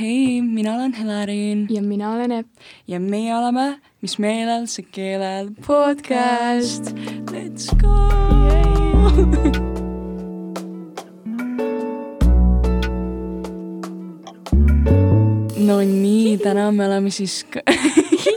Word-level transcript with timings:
hei, 0.00 0.42
mina 0.42 0.74
olen 0.74 0.92
Helerin 0.92 1.66
ja 1.70 1.82
mina 1.82 2.12
olen 2.12 2.32
Epp 2.32 2.48
ja 2.88 3.00
meie 3.00 3.36
oleme 3.36 3.80
Mis 4.02 4.18
meelel, 4.18 4.66
see 4.66 4.84
keelel 4.92 5.48
podcast. 5.66 6.92
Let's 7.32 7.72
go! 7.80 7.96
no 15.66 15.80
nii, 15.80 16.38
täna 16.44 16.70
me 16.72 16.86
oleme 16.86 17.10
siis 17.10 17.46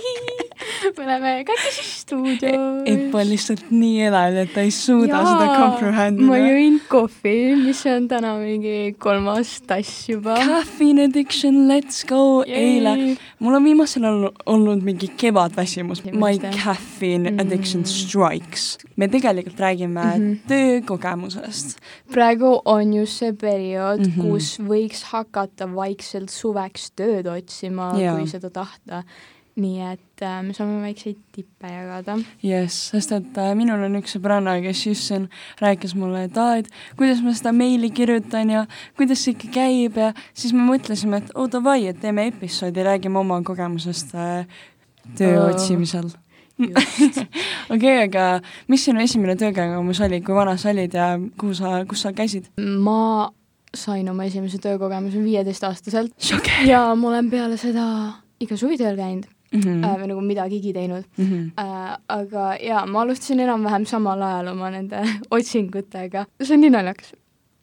me 0.97 1.05
oleme 1.05 1.33
kahekesi 1.47 1.83
stuudios. 1.83 2.83
Epp 2.89 3.15
on 3.15 3.29
lihtsalt 3.29 3.71
nii 3.71 4.05
elav, 4.07 4.38
et 4.43 4.53
ta 4.53 4.63
ei 4.65 4.71
suuda 4.73 5.19
Jaa, 5.19 5.25
seda 5.33 5.47
comprehend 5.55 6.19
ida. 6.19 6.27
ma 6.29 6.39
jõin 6.41 6.79
kohvi, 6.89 7.35
mis 7.63 7.83
on 7.91 8.07
täna 8.11 8.33
mingi 8.39 8.93
kolmas 8.99 9.55
tass 9.70 10.09
juba. 10.09 10.38
Caffeine 10.41 11.07
addiction, 11.09 11.67
let's 11.71 12.03
go! 12.09 12.41
eile, 12.45 12.95
mul 13.39 13.57
on 13.59 13.67
viimasel 13.67 14.07
ajal 14.07 14.30
olnud 14.49 14.83
mingi 14.85 15.11
kevadväsimus. 15.20 16.03
My 16.11 16.38
caffeine 16.39 17.30
mm 17.30 17.39
addiction 17.39 17.85
strikes. 17.85 18.77
me 18.95 19.08
tegelikult 19.08 19.59
räägime 19.59 20.03
mm 20.03 20.33
-hmm. 20.33 20.38
töökogemusest. 20.47 21.80
praegu 22.11 22.61
on 22.66 22.94
just 22.94 23.17
see 23.17 23.33
periood 23.33 23.99
mm, 23.99 24.13
-hmm. 24.13 24.21
kus 24.21 24.59
võiks 24.59 25.03
hakata 25.03 25.75
vaikselt 25.75 26.30
suveks 26.30 26.91
tööd 26.91 27.27
otsima, 27.27 27.91
kui 27.94 28.27
seda 28.27 28.49
tahta 28.49 29.03
nii 29.59 29.81
et 29.91 30.23
äh, 30.23 30.39
me 30.45 30.53
saame 30.53 30.80
väikseid 30.84 31.17
tippe 31.35 31.71
jagada. 31.71 32.17
jess, 32.44 32.91
sest 32.94 33.12
et 33.16 33.39
äh, 33.41 33.52
minul 33.58 33.84
on 33.88 33.99
üks 33.99 34.16
sõbranna, 34.16 34.55
kes 34.63 34.85
just 34.88 35.09
siin 35.09 35.27
rääkis 35.62 35.95
mulle, 35.99 36.25
et 36.30 36.38
aa, 36.39 36.59
et 36.62 36.70
kuidas 36.99 37.23
ma 37.25 37.34
seda 37.35 37.53
meili 37.55 37.91
kirjutan 37.95 38.53
ja 38.53 38.66
kuidas 38.99 39.23
see 39.25 39.35
ikka 39.35 39.52
käib 39.59 39.99
ja 39.99 40.13
siis 40.34 40.55
me 40.55 40.66
mõtlesime, 40.67 41.23
et 41.23 41.34
oo 41.35 41.45
oh, 41.45 41.52
davai, 41.52 41.88
et 41.91 41.99
teeme 42.02 42.30
episoodi, 42.31 42.85
räägime 42.85 43.20
oma 43.22 43.41
kogemusest 43.45 44.16
äh, 44.16 44.62
töö 45.17 45.36
oh. 45.42 45.50
otsimisel 45.53 46.11
okei 47.73 47.95
aga 48.03 48.23
mis 48.67 48.83
sinu 48.86 49.02
esimene 49.03 49.36
töökogemus 49.39 50.02
oli, 50.03 50.22
kui 50.25 50.36
vana 50.36 50.58
sa 50.59 50.73
olid 50.73 50.95
ja 50.95 51.11
kuhu 51.39 51.55
sa, 51.55 51.80
kus 51.89 52.03
sa 52.05 52.14
käisid? 52.16 52.50
ma 52.59 53.31
sain 53.75 54.09
oma 54.11 54.25
esimese 54.27 54.59
töökogemuse 54.61 55.23
viieteistaastaselt 55.23 56.31
ja 56.67 56.83
ma 56.95 57.11
olen 57.14 57.30
peale 57.31 57.58
seda 57.58 57.86
iga 58.44 58.58
suvi 58.59 58.80
tööl 58.80 58.97
käinud 59.00 59.27
mm 59.52 59.61
-hmm. 59.61 59.86
äh, 59.86 59.95
või 60.02 60.11
nagu 60.11 60.22
midagigi 60.25 60.73
teinud 60.73 61.05
mm. 61.17 61.25
-hmm. 61.25 61.52
Äh, 61.58 61.95
aga 62.08 62.50
jaa, 62.64 62.86
ma 62.86 63.02
alustasin 63.02 63.39
enam-vähem 63.39 63.86
samal 63.86 64.22
ajal 64.22 64.53
oma 64.53 64.69
nende 64.69 65.02
otsingutega. 65.36 66.25
see 66.44 66.53
on 66.53 66.61
nii 66.61 66.75
naljakas. 66.75 67.14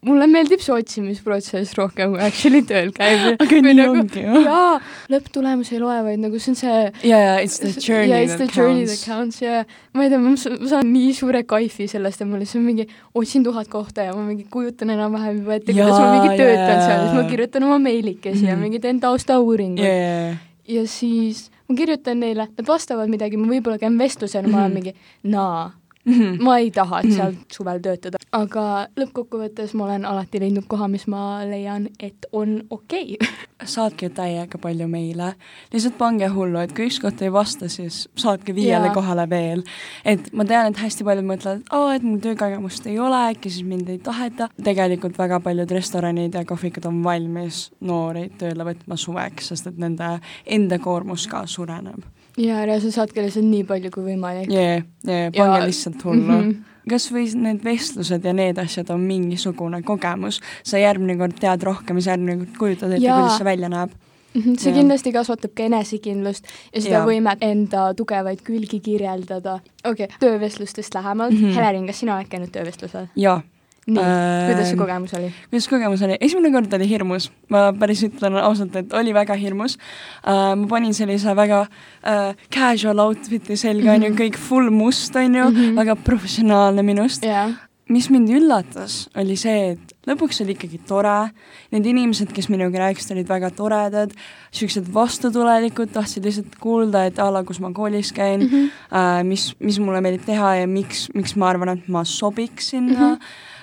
mulle 0.07 0.27
meeldib 0.27 0.61
see 0.61 0.73
otsimisprotsess 0.73 1.73
rohkem 1.77 2.11
kui 2.11 2.21
actually 2.21 2.61
tööl 2.61 2.91
käimine. 2.95 3.35
aga 3.43 3.61
nii 3.61 3.73
nagu, 3.79 3.95
ongi 4.01 4.21
ju. 4.25 4.43
jaa, 4.45 4.75
lõpptulemus 5.13 5.71
ei 5.73 5.79
loe, 5.79 5.97
vaid 6.03 6.21
nagu 6.21 6.39
see 6.39 6.51
on 6.51 6.59
see 6.59 6.75
jaa, 7.09 7.21
jaa, 7.23 7.39
it's 7.47 7.59
the 7.63 7.73
journey 7.87 8.11
yeah, 8.11 8.21
it's 8.21 8.35
that 8.35 8.51
the 8.51 8.61
journey 8.61 8.85
that 8.85 9.03
counts 9.05 9.41
ja 9.41 9.65
ma 9.93 10.03
ei 10.03 10.09
tea, 10.09 10.19
ma 10.19 10.35
saan 10.37 10.93
nii 10.93 11.13
suure 11.17 11.43
kaifi 11.43 11.87
sellest, 11.87 12.21
et 12.21 12.27
ma 12.27 12.37
lihtsalt 12.37 12.63
mingi 12.63 12.87
otsin 13.15 13.43
tuhat 13.43 13.67
kohta 13.67 14.03
ja 14.03 14.15
ma 14.15 14.23
mingi 14.27 14.47
kujutan 14.51 14.89
enam-vähem 14.89 15.41
juba 15.41 15.59
ette, 15.59 15.73
kuidas 15.73 15.99
ma 15.99 16.13
mingi 16.19 16.37
töötan 16.37 16.81
seal, 16.85 17.03
siis 17.03 17.19
ma 17.19 17.27
kirjutan 17.33 17.63
oma 17.63 17.79
meilikesi 17.79 18.41
mm 18.41 18.45
-hmm. 18.45 18.49
ja 18.49 18.57
mingi 18.57 18.79
teen 18.79 18.99
taustauuringuid 18.99 19.85
yeah.. 19.85 20.37
ja 20.67 20.87
siis 20.87 21.49
ma 21.67 21.75
kirjutan 21.75 22.21
neile, 22.23 22.47
nad 22.57 22.67
vastavad 22.67 23.11
midagi, 23.11 23.37
ma 23.37 23.49
võib-olla 23.51 23.81
käin 23.81 23.97
vestlusel 23.99 24.47
ma 24.47 24.63
olen 24.65 24.71
mhm. 24.71 24.79
mingi 24.79 25.33
naa 25.35 25.71
mm, 26.07 26.13
-hmm. 26.13 26.43
ma 26.43 26.57
ei 26.57 26.71
taha 26.71 27.01
mm 27.01 27.09
-hmm. 27.09 27.15
seal 27.15 27.33
suvel 27.51 27.79
töötada, 27.79 28.17
aga 28.31 28.87
lõppkokkuvõttes 28.99 29.73
ma 29.73 29.85
olen 29.85 30.05
alati 30.05 30.39
leidnud 30.39 30.67
koha, 30.67 30.87
mis 30.87 31.07
ma 31.07 31.39
leian, 31.49 31.87
et 31.99 32.25
on 32.31 32.63
okei 32.69 33.17
okay. 33.21 33.37
saatke 33.65 34.09
täiega 34.09 34.57
palju 34.57 34.87
meile, 34.87 35.33
lihtsalt 35.73 35.97
pange 35.97 36.27
hullu, 36.27 36.59
et 36.59 36.73
kui 36.73 36.87
ükskord 36.87 37.21
ei 37.21 37.31
vasta, 37.33 37.69
siis 37.69 38.09
saatke 38.15 38.55
viiele 38.55 38.89
kohale 38.93 39.29
veel. 39.29 39.63
et 40.05 40.33
ma 40.33 40.45
tean, 40.45 40.71
et 40.71 40.77
hästi 40.77 41.03
paljud 41.03 41.25
mõtlevad, 41.25 41.59
et 41.59 41.71
aa, 41.71 41.95
et 41.95 42.03
mul 42.03 42.19
töökogemust 42.19 42.87
ei 42.87 42.99
ole, 42.99 43.23
äkki 43.31 43.49
siis 43.49 43.65
mind 43.65 43.89
ei 43.89 43.97
taheta. 43.97 44.49
tegelikult 44.63 45.17
väga 45.17 45.39
paljud 45.39 45.71
restoranid 45.71 46.33
ja 46.33 46.45
kohvikud 46.45 46.85
on 46.85 47.03
valmis 47.03 47.71
noori 47.79 48.29
tööle 48.37 48.63
võtma 48.63 48.95
suveks, 48.95 49.47
sest 49.47 49.67
et 49.67 49.77
nende 49.77 50.19
enda 50.45 50.79
koormus 50.79 51.27
ka 51.27 51.45
suureneb 51.45 52.16
jaa, 52.37 52.63
reaalselt 52.65 52.95
saatke 52.95 53.25
lihtsalt 53.25 53.45
nii 53.49 53.63
palju 53.67 53.91
kui 53.93 54.07
võimalik. 54.11 54.49
jaa, 54.53 54.81
pange 55.03 55.59
ja... 55.59 55.65
lihtsalt 55.65 56.03
hullu 56.05 56.23
mm. 56.23 56.41
-hmm 56.41 56.63
kas 56.87 57.09
või 57.11 57.25
need 57.35 57.65
vestlused 57.65 58.23
ja 58.23 58.31
need 58.31 58.57
asjad 58.61 58.87
on 58.93 59.01
mingisugune 59.03 59.81
kogemus, 59.83 60.37
sa 60.63 60.79
järgmine 60.79 61.17
kord 61.19 61.35
tead 61.35 61.65
rohkem 61.67 61.97
ja 61.99 62.05
sa 62.05 62.13
järgmine 62.13 62.37
kord 62.37 62.53
kujutad 62.61 62.93
ette, 62.95 63.09
kuidas 63.09 63.37
see 63.37 63.45
välja 63.45 63.69
näeb. 63.69 63.91
-hmm, 64.37 64.55
see 64.59 64.71
ja. 64.71 64.77
kindlasti 64.77 65.11
kasvatab 65.11 65.53
ka 65.57 65.63
enesekindlust 65.63 66.47
ja 66.73 66.81
seda 66.81 66.95
ja. 66.95 67.03
võimet 67.05 67.43
enda 67.43 67.93
tugevaid 67.97 68.41
külgi 68.45 68.79
kirjeldada. 68.79 69.59
okei 69.83 70.05
okay., 70.05 70.17
töövestlustest 70.19 70.93
lähemalt 70.93 71.33
mm. 71.33 71.43
-hmm. 71.43 71.55
Helerin, 71.55 71.87
kas 71.87 71.99
sina 71.99 72.15
oled 72.15 72.27
käinud 72.29 72.51
töövestlusel? 72.51 73.07
jaa 73.15 73.41
nii 73.87 74.03
äh,, 74.03 74.47
kuidas 74.49 74.71
see 74.71 74.79
kogemus 74.79 75.13
oli? 75.15 75.29
kuidas 75.49 75.67
kogemus 75.71 76.01
oli? 76.03 76.17
esimene 76.27 76.51
kord 76.51 76.73
oli 76.75 76.87
hirmus, 76.89 77.29
ma 77.53 77.69
päris 77.77 78.03
ütlen 78.07 78.35
ausalt, 78.41 78.75
et 78.75 78.95
oli 78.97 79.13
väga 79.15 79.37
hirmus 79.39 79.77
äh,. 79.77 80.55
ma 80.59 80.67
panin 80.67 80.95
sellise 80.97 81.35
väga 81.37 81.61
äh, 81.63 82.33
casual 82.53 82.99
outfit'i 83.05 83.55
selga, 83.59 83.93
on 83.95 84.09
ju, 84.09 84.11
mhm. 84.11 84.19
kõik 84.19 84.41
full 84.49 84.73
must, 84.73 85.15
on 85.15 85.39
ju 85.39 85.47
mm, 85.49 85.55
-hmm. 85.55 85.79
väga 85.79 85.95
professionaalne 85.95 86.83
minust 86.83 87.23
yeah. 87.23 87.55
mis 87.89 88.09
mind 88.11 88.29
üllatas, 88.35 89.07
oli 89.15 89.37
see, 89.39 89.71
et 89.77 89.95
lõpuks 90.07 90.41
oli 90.43 90.57
ikkagi 90.57 90.81
tore, 90.87 91.31
need 91.71 91.87
inimesed, 91.87 92.33
kes 92.35 92.49
minuga 92.51 92.81
rääkisid, 92.81 93.13
olid 93.15 93.29
väga 93.31 93.51
toredad, 93.55 94.11
niisugused 94.51 94.91
vastutulelikud, 94.93 95.93
tahtsid 95.95 96.27
lihtsalt 96.27 96.59
kuulda, 96.59 97.05
et 97.07 97.19
a 97.19 97.31
la, 97.31 97.45
kus 97.47 97.61
ma 97.63 97.71
koolis 97.71 98.11
käin 98.11 98.43
mm, 98.43 98.49
-hmm. 98.51 98.71
äh, 98.91 99.23
mis, 99.23 99.55
mis 99.59 99.79
mulle 99.79 100.01
meeldib 100.01 100.25
teha 100.25 100.55
ja 100.55 100.67
miks, 100.67 101.07
miks 101.15 101.35
ma 101.35 101.49
arvan, 101.49 101.77
et 101.77 101.87
ma 101.87 102.03
sobiks 102.03 102.69
sinna 102.75 103.15
mm. 103.15 103.15
-hmm 103.15 103.55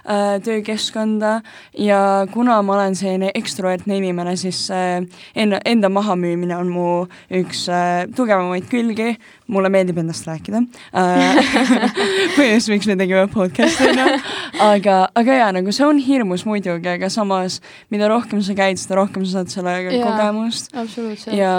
töökeskkonda. 0.45 1.41
Ja 1.79 2.27
kuna 2.33 2.61
ma 2.63 2.75
olen 2.77 2.97
selline 2.97 3.31
ekstrovertne 3.35 3.97
inimene, 3.97 4.37
siis 4.37 4.67
äh, 4.71 5.01
enda, 5.37 5.61
enda 5.65 5.89
mahamüümine 5.89 6.57
on 6.57 6.73
mu 6.73 6.89
üks 7.33 7.67
äh, 7.73 8.05
tugevamaid 8.17 8.69
külgi, 8.71 9.15
mulle 9.49 9.71
meeldib 9.73 9.99
endast 10.03 10.29
rääkida. 10.29 10.65
Äh, 10.93 11.41
põhjus, 12.37 12.69
miks 12.73 12.89
me 12.91 12.99
tegime 13.01 13.27
podcast'i, 13.33 13.89
on 13.91 14.03
ju, 14.03 14.21
aga, 14.69 14.99
aga 15.17 15.41
jaa, 15.41 15.51
nagu 15.57 15.75
see 15.75 15.89
on 15.89 16.03
hirmus 16.03 16.47
muidugi, 16.49 16.91
aga 16.97 17.11
samas 17.13 17.61
mida 17.93 18.09
rohkem 18.13 18.43
sa 18.45 18.57
käid, 18.57 18.81
seda 18.81 19.01
rohkem 19.01 19.25
sa 19.27 19.41
saad 19.41 19.53
sellega 19.53 19.99
kogemust. 20.05 20.73
ja 21.33 21.57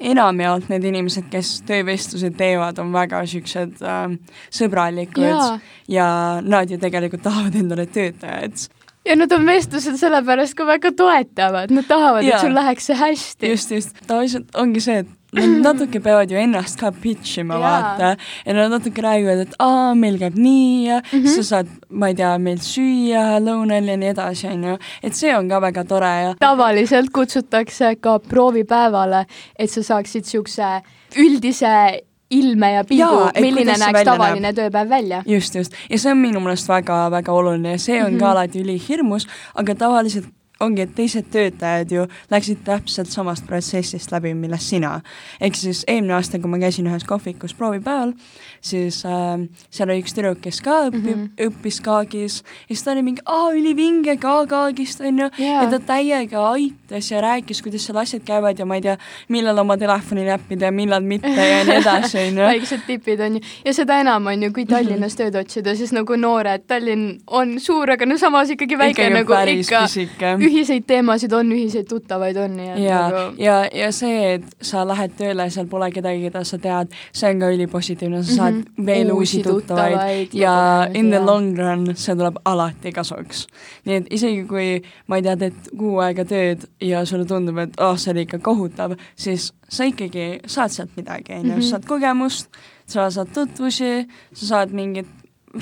enamjaolt 0.00 0.68
need 0.72 0.86
inimesed, 0.88 1.28
kes 1.32 1.58
töövestlusi 1.68 2.30
teevad, 2.38 2.78
on 2.82 2.92
väga 2.94 3.22
niisugused 3.24 3.82
äh, 3.82 4.16
sõbralikud 4.54 5.26
ja. 5.26 5.44
ja 5.90 6.08
nad 6.44 6.70
ju 6.70 6.80
tegelikult 6.80 7.24
tahavad 7.26 7.58
endale 7.58 7.86
töötajat. 7.90 8.68
ja 9.08 9.16
nad 9.18 9.32
on 9.32 9.46
vestlused 9.46 9.98
sellepärast 10.00 10.56
ka 10.58 10.66
väga 10.68 10.92
toetavad, 10.96 11.74
nad 11.74 11.88
tahavad, 11.88 12.26
et 12.26 12.40
sul 12.40 12.54
läheks 12.56 12.90
see 12.90 12.98
hästi. 12.98 13.54
just, 13.54 13.74
just, 13.74 14.02
tavaliselt 14.06 14.54
ongi 14.54 14.84
see, 14.84 15.02
et 15.04 15.17
Nad 15.36 15.58
natuke 15.60 16.00
peavad 16.00 16.30
ju 16.32 16.38
ennast 16.40 16.78
ka 16.80 16.88
pitch 17.02 17.38
ima, 17.42 17.58
vaata, 17.60 18.14
ja 18.46 18.54
nad 18.56 18.70
natuke 18.72 19.02
räägivad, 19.04 19.42
et 19.44 19.58
aa, 19.60 19.92
meil 19.94 20.16
käib 20.20 20.38
nii 20.40 20.86
ja 20.86 21.02
mm 21.02 21.18
-hmm. 21.18 21.34
sa 21.34 21.42
saad, 21.42 21.68
ma 21.90 22.08
ei 22.08 22.14
tea, 22.14 22.32
meil 22.38 22.58
süüa 22.64 23.36
lõunal 23.44 23.90
ja 23.92 23.96
nii 23.96 24.08
edasi, 24.08 24.46
on 24.48 24.64
ju, 24.64 24.78
et 25.02 25.14
see 25.14 25.36
on 25.36 25.48
ka 25.48 25.60
väga 25.60 25.84
tore 25.84 26.14
ja 26.22 26.34
tavaliselt 26.40 27.10
kutsutakse 27.12 27.96
ka 28.00 28.18
proovipäevale, 28.18 29.26
et 29.58 29.70
sa 29.70 29.82
saaksid 29.82 30.24
niisuguse 30.24 30.82
üldise 31.16 32.00
ilme 32.30 32.72
ja 32.72 32.84
pilgu, 32.84 33.28
milline 33.40 33.76
näeks 33.80 34.04
tavaline 34.04 34.48
näeb. 34.48 34.56
tööpäev 34.56 34.88
välja. 34.88 35.22
just, 35.26 35.54
just. 35.54 35.72
ja 35.90 35.98
see 35.98 36.12
on 36.12 36.18
minu 36.18 36.40
meelest 36.40 36.68
väga-väga 36.68 37.32
oluline 37.32 37.70
ja 37.76 37.78
see 37.78 38.02
on 38.04 38.10
mm 38.10 38.16
-hmm. 38.16 38.20
ka 38.20 38.30
alati 38.30 38.62
ülihirmus, 38.62 39.28
aga 39.54 39.74
tavaliselt 39.74 40.26
ongi, 40.60 40.82
et 40.82 40.94
teised 40.94 41.28
töötajad 41.32 41.92
ju 41.92 42.04
läksid 42.30 42.62
täpselt 42.66 43.10
samast 43.12 43.46
protsessist 43.46 44.12
läbi, 44.12 44.34
millest 44.34 44.72
sina. 44.72 45.00
ehk 45.40 45.56
siis 45.56 45.84
eelmine 45.86 46.14
aasta, 46.14 46.38
kui 46.38 46.50
ma 46.50 46.58
käisin 46.58 46.86
ühes 46.90 47.04
kohvikus 47.06 47.54
proovipäeval, 47.54 48.12
siis 48.60 49.04
äh, 49.06 49.38
seal 49.70 49.90
oli 49.90 50.02
üks 50.02 50.16
tüdruk, 50.16 50.40
kes 50.42 50.60
ka 50.64 50.88
õpib 50.88 51.04
mm, 51.04 51.24
-hmm. 51.24 51.46
õppis 51.48 51.80
Kaagis 51.84 52.42
ja 52.42 52.74
siis 52.74 52.82
ta 52.84 52.92
oli 52.92 53.02
mingi, 53.06 53.22
aa, 53.26 53.52
ülivinge 53.54 54.16
ka 54.16 54.46
Kaagist, 54.46 55.00
on 55.00 55.18
ju 55.18 55.30
yeah., 55.38 55.62
ja 55.62 55.70
ta 55.70 55.78
täiega 55.78 56.50
aitas 56.50 57.10
ja 57.10 57.20
rääkis, 57.22 57.62
kuidas 57.62 57.86
seal 57.86 57.98
asjad 58.02 58.22
käivad 58.26 58.58
ja 58.58 58.66
ma 58.66 58.74
ei 58.74 58.82
tea, 58.82 58.96
millal 59.28 59.58
oma 59.58 59.76
telefoni 59.76 60.24
näppida 60.26 60.68
ja 60.68 60.72
millal 60.72 61.02
mitte 61.02 61.32
ja 61.32 61.64
nii 61.64 61.78
edasi, 61.80 62.18
on 62.26 62.42
ju. 62.42 62.44
väiksed 62.50 62.86
tipid 62.86 63.20
on 63.20 63.38
ju, 63.38 63.40
ja 63.64 63.74
seda 63.74 64.00
enam 64.00 64.26
on 64.26 64.42
ju, 64.42 64.52
kui 64.52 64.66
Tallinnas 64.66 65.16
tööd 65.16 65.38
otsida, 65.38 65.76
siis 65.76 65.92
nagu 65.92 66.16
noored, 66.16 66.66
Tallinn 66.66 67.20
on 67.26 67.58
suur, 67.60 67.90
aga 67.94 68.06
no 68.06 68.18
samas 68.18 68.50
ikkagi 68.50 68.78
väike 68.78 68.98
ikkagi 68.98 69.14
nagu 69.14 69.32
ikka 69.54 69.82
pisike 69.86 70.34
ühiseid 70.48 70.86
teemasid 70.88 71.32
on, 71.36 71.52
ühiseid 71.54 71.88
tuttavaid 71.88 72.36
on, 72.42 72.58
et 72.64 72.80
ja 72.82 73.00
nagu..., 73.08 73.24
ja, 73.42 73.56
ja 73.74 73.90
see, 73.94 74.34
et 74.38 74.46
sa 74.64 74.84
lähed 74.88 75.14
tööle, 75.18 75.48
seal 75.54 75.68
pole 75.70 75.90
kedagi, 75.94 76.24
keda 76.28 76.44
sa 76.48 76.58
tead, 76.62 76.94
see 77.12 77.32
on 77.32 77.42
ka 77.42 77.50
ülipositiivne, 77.54 78.22
sa 78.24 78.38
saad 78.42 78.54
mm 78.54 78.62
-hmm. 78.62 78.86
veel 78.86 79.12
uusi, 79.12 79.38
uusi 79.38 79.42
tuttavaid, 79.42 79.92
tuttavaid 79.92 80.34
ja 80.34 80.88
in 80.94 81.10
the 81.10 81.20
long 81.20 81.52
run 81.58 81.86
see 81.94 82.16
tuleb 82.16 82.40
alati 82.44 82.92
kasuks. 82.92 83.46
nii 83.84 83.96
et 83.96 84.06
isegi 84.10 84.44
kui 84.44 84.82
ma 85.06 85.16
ei 85.16 85.22
tea, 85.22 85.36
teed 85.36 85.70
kuu 85.78 85.98
aega 85.98 86.24
tööd 86.24 86.66
ja 86.80 87.04
sulle 87.04 87.24
tundub, 87.24 87.58
et 87.58 87.80
oh, 87.80 87.96
see 87.98 88.12
oli 88.12 88.26
ikka 88.26 88.38
kohutav, 88.38 88.96
siis 89.16 89.52
sa 89.68 89.84
ikkagi 89.84 90.40
saad 90.46 90.70
sealt 90.70 90.96
midagi, 90.96 91.32
on 91.32 91.46
ju, 91.46 91.50
sa 91.50 91.56
mhm. 91.56 91.70
saad 91.70 91.88
kogemust, 91.88 92.50
sa 92.86 93.10
saad 93.10 93.32
tutvusi, 93.34 94.08
sa 94.32 94.46
saad 94.46 94.72
mingit 94.72 95.08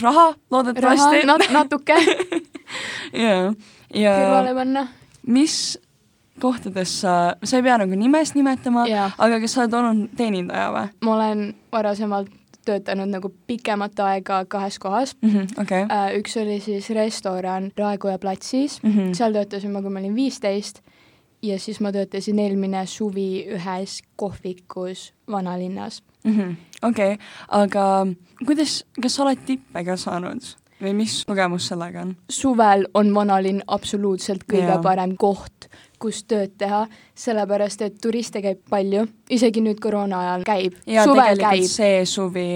raha 0.03 0.35
loodetavasti. 0.51 1.27
Nat 1.27 1.51
natuke 1.51 1.97
jaa, 3.25 3.53
ja 3.97 4.15
kõrvale 4.21 4.55
panna. 4.55 4.87
mis 5.27 5.59
kohtades 6.41 7.01
sa, 7.01 7.37
sa 7.43 7.59
ei 7.59 7.65
pea 7.65 7.79
nagu 7.81 7.97
nimest 7.99 8.37
nimetama, 8.37 8.87
aga 9.17 9.39
kas 9.43 9.57
sa 9.57 9.65
oled 9.65 9.79
olnud 9.79 10.17
teenindaja 10.19 10.73
või? 10.75 10.91
ma 11.07 11.15
olen 11.17 11.47
varasemalt 11.73 12.33
töötanud 12.67 13.11
nagu 13.13 13.31
pikemat 13.47 14.01
aega 14.03 14.41
kahes 14.51 14.79
kohas 14.83 15.15
mm. 15.21 15.31
-hmm, 15.31 15.63
okay. 15.63 15.87
uh, 15.87 16.11
üks 16.19 16.37
oli 16.41 16.59
siis 16.61 16.91
restoran 16.91 17.71
Raekoja 17.79 18.19
platsis 18.19 18.83
mm, 18.83 18.93
-hmm. 18.93 19.15
seal 19.15 19.33
töötasin 19.33 19.71
ma, 19.71 19.83
kui 19.83 19.91
ma 19.91 20.03
olin 20.03 20.15
viisteist 20.15 20.83
ja 21.43 21.59
siis 21.59 21.81
ma 21.81 21.93
töötasin 21.93 22.39
eelmine 22.39 22.87
suvi 22.87 23.47
ühes 23.59 24.03
kohvikus 24.17 25.13
vanalinnas 25.31 26.03
-hmm.. 26.25 26.55
okei 26.83 27.19
aga 27.49 28.07
kuidas, 28.47 28.85
kas 29.03 29.15
sa 29.15 29.23
oled 29.23 29.47
tippe 29.47 29.85
ka 29.85 29.97
saanud? 29.97 30.43
Või 30.83 30.93
mis 31.03 31.25
kogemus 31.29 31.69
sellega 31.71 32.05
on? 32.05 32.15
suvel 32.31 32.87
on 32.95 33.13
vanalinn 33.15 33.65
absoluutselt 33.67 34.45
kõige 34.49 34.69
yeah. 34.69 34.83
parem 34.83 35.17
koht, 35.21 35.69
kus 36.03 36.23
tööd 36.29 36.57
teha, 36.61 36.83
sellepärast 37.17 37.83
et 37.87 37.99
turiste 38.03 38.43
käib 38.45 38.61
palju, 38.71 39.07
isegi 39.33 39.63
nüüd 39.65 39.81
koroona 39.83 40.21
ajal 40.25 40.47
käib. 40.49 40.79
ja 40.87 41.07
tegelikult 41.09 41.45
käib. 41.47 41.69
see 41.73 42.05
suvi 42.09 42.49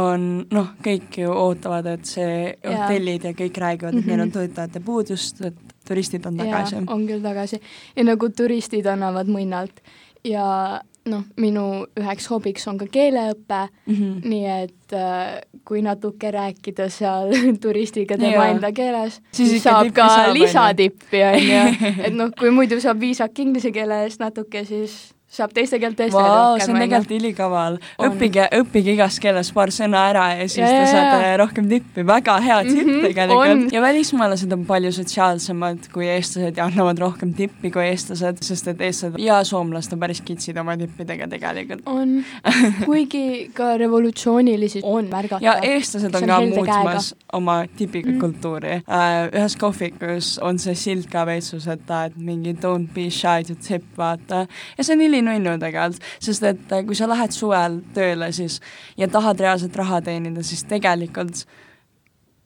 on, 0.00 0.28
noh, 0.54 0.74
kõik 0.84 1.20
ju 1.22 1.32
ootavad, 1.32 1.90
et 1.98 2.08
see 2.08 2.52
hotellid 2.64 3.28
ja 3.28 3.34
kõik 3.36 3.62
räägivad, 3.64 3.94
et 3.94 4.00
mm 4.00 4.04
-hmm. 4.04 4.08
neil 4.08 4.20
on 4.20 4.28
mhm. 4.28 4.36
töötajate 4.38 4.80
puudust, 4.80 5.40
et 5.40 5.74
turistid 5.88 6.26
on 6.26 6.36
tagasi. 6.36 6.76
on 6.86 7.06
küll 7.08 7.22
tagasi 7.22 7.60
ja 7.96 8.04
nagu 8.04 8.28
turistid 8.28 8.86
annavad 8.86 9.26
munnalt 9.26 9.80
ja 10.24 10.80
noh, 11.08 11.24
minu 11.40 11.64
üheks 11.98 12.28
hobiks 12.32 12.66
on 12.70 12.78
ka 12.78 12.86
keeleõpe 12.92 13.60
mm, 13.66 13.94
-hmm. 13.94 14.28
nii 14.28 14.46
et 14.54 14.96
äh, 14.96 15.40
kui 15.64 15.82
natuke 15.82 16.30
rääkida 16.34 16.88
seal 16.92 17.32
turistiga 17.62 18.18
tema 18.18 18.46
ja. 18.46 18.48
enda 18.54 18.72
keeles, 18.72 19.20
siis 19.32 19.62
saab 19.62 19.92
ka 19.94 20.32
lisatippi, 20.32 21.22
on 21.24 21.38
ju. 21.42 21.62
et 22.06 22.14
noh, 22.14 22.32
kui 22.38 22.50
muidu 22.50 22.80
saab 22.80 23.00
viisaka 23.00 23.42
inglise 23.42 23.72
keele 23.72 24.04
eest 24.04 24.20
natuke, 24.20 24.64
siis 24.64 24.98
saab 25.28 25.52
teiste 25.52 25.76
keelte 25.76 26.06
eest 26.06 26.16
wow, 26.16 26.54
rohkem. 26.56 26.64
see 26.64 26.72
on 26.72 26.80
tegelikult 26.80 27.10
ülikaval. 27.18 27.74
õppige, 28.00 28.46
õppige 28.62 28.94
igas 28.94 29.18
keeles 29.20 29.50
paar 29.52 29.68
sõna 29.74 30.06
ära 30.08 30.22
ja 30.38 30.46
siis 30.48 30.62
ja, 30.62 30.70
te 30.72 30.86
saate 30.88 31.34
rohkem 31.42 31.66
tippi, 31.68 32.04
väga 32.08 32.38
hea 32.40 32.56
tipp 32.64 32.78
mm 32.78 32.88
-hmm, 32.88 33.02
tegelikult. 33.04 33.74
ja 33.76 33.82
välismaalased 33.84 34.52
on 34.56 34.64
palju 34.66 34.92
sotsiaalsemad 34.96 35.90
kui 35.92 36.08
eestlased 36.08 36.56
ja 36.56 36.64
annavad 36.64 36.98
rohkem 37.04 37.34
tippi 37.36 37.70
kui 37.70 37.84
eestlased, 37.90 38.40
sest 38.40 38.70
et 38.72 38.80
eestlased 38.80 39.20
ja 39.20 39.42
soomlased 39.44 39.92
on 39.92 40.00
päris 40.00 40.22
kitsid 40.24 40.56
oma 40.56 40.76
tippidega 40.80 41.28
tegelikult. 41.28 41.84
on, 41.86 42.24
kuigi 42.88 43.50
ka 43.54 43.76
revolutsioonilisi 43.76 44.80
on 44.82 45.12
märgata. 45.12 45.44
ja 45.44 45.58
eestlased 45.60 46.14
on, 46.14 46.22
on 46.22 46.28
ka 46.28 46.40
muutmas 46.40 47.12
käega. 47.12 47.28
oma 47.32 47.58
tipikultuuri 47.76 48.74
mm. 48.76 48.82
-hmm. 48.88 49.36
ühes 49.36 49.56
kohvikus 49.56 50.38
on 50.38 50.58
see 50.58 50.74
silt 50.74 51.06
ka 51.12 51.26
veitsus, 51.26 51.68
et, 51.68 51.90
et 52.06 52.16
mingi 52.16 52.56
don't 52.64 52.88
be 52.94 53.10
shy 53.10 53.44
to 53.44 53.54
tip, 53.68 53.84
vaata. 53.98 54.46
ja 54.78 54.84
see 54.84 54.96
on 54.96 55.04
üli 55.04 55.17
ülinunnu 55.20 55.58
tegelikult, 55.62 56.02
sest 56.24 56.44
et 56.48 56.74
äh, 56.74 56.84
kui 56.86 56.98
sa 56.98 57.08
lähed 57.10 57.34
suvel 57.34 57.80
tööle 57.94 58.32
siis 58.32 58.60
ja 58.96 59.08
tahad 59.08 59.40
reaalselt 59.40 59.76
raha 59.76 60.00
teenida, 60.04 60.42
siis 60.46 60.64
tegelikult 60.68 61.44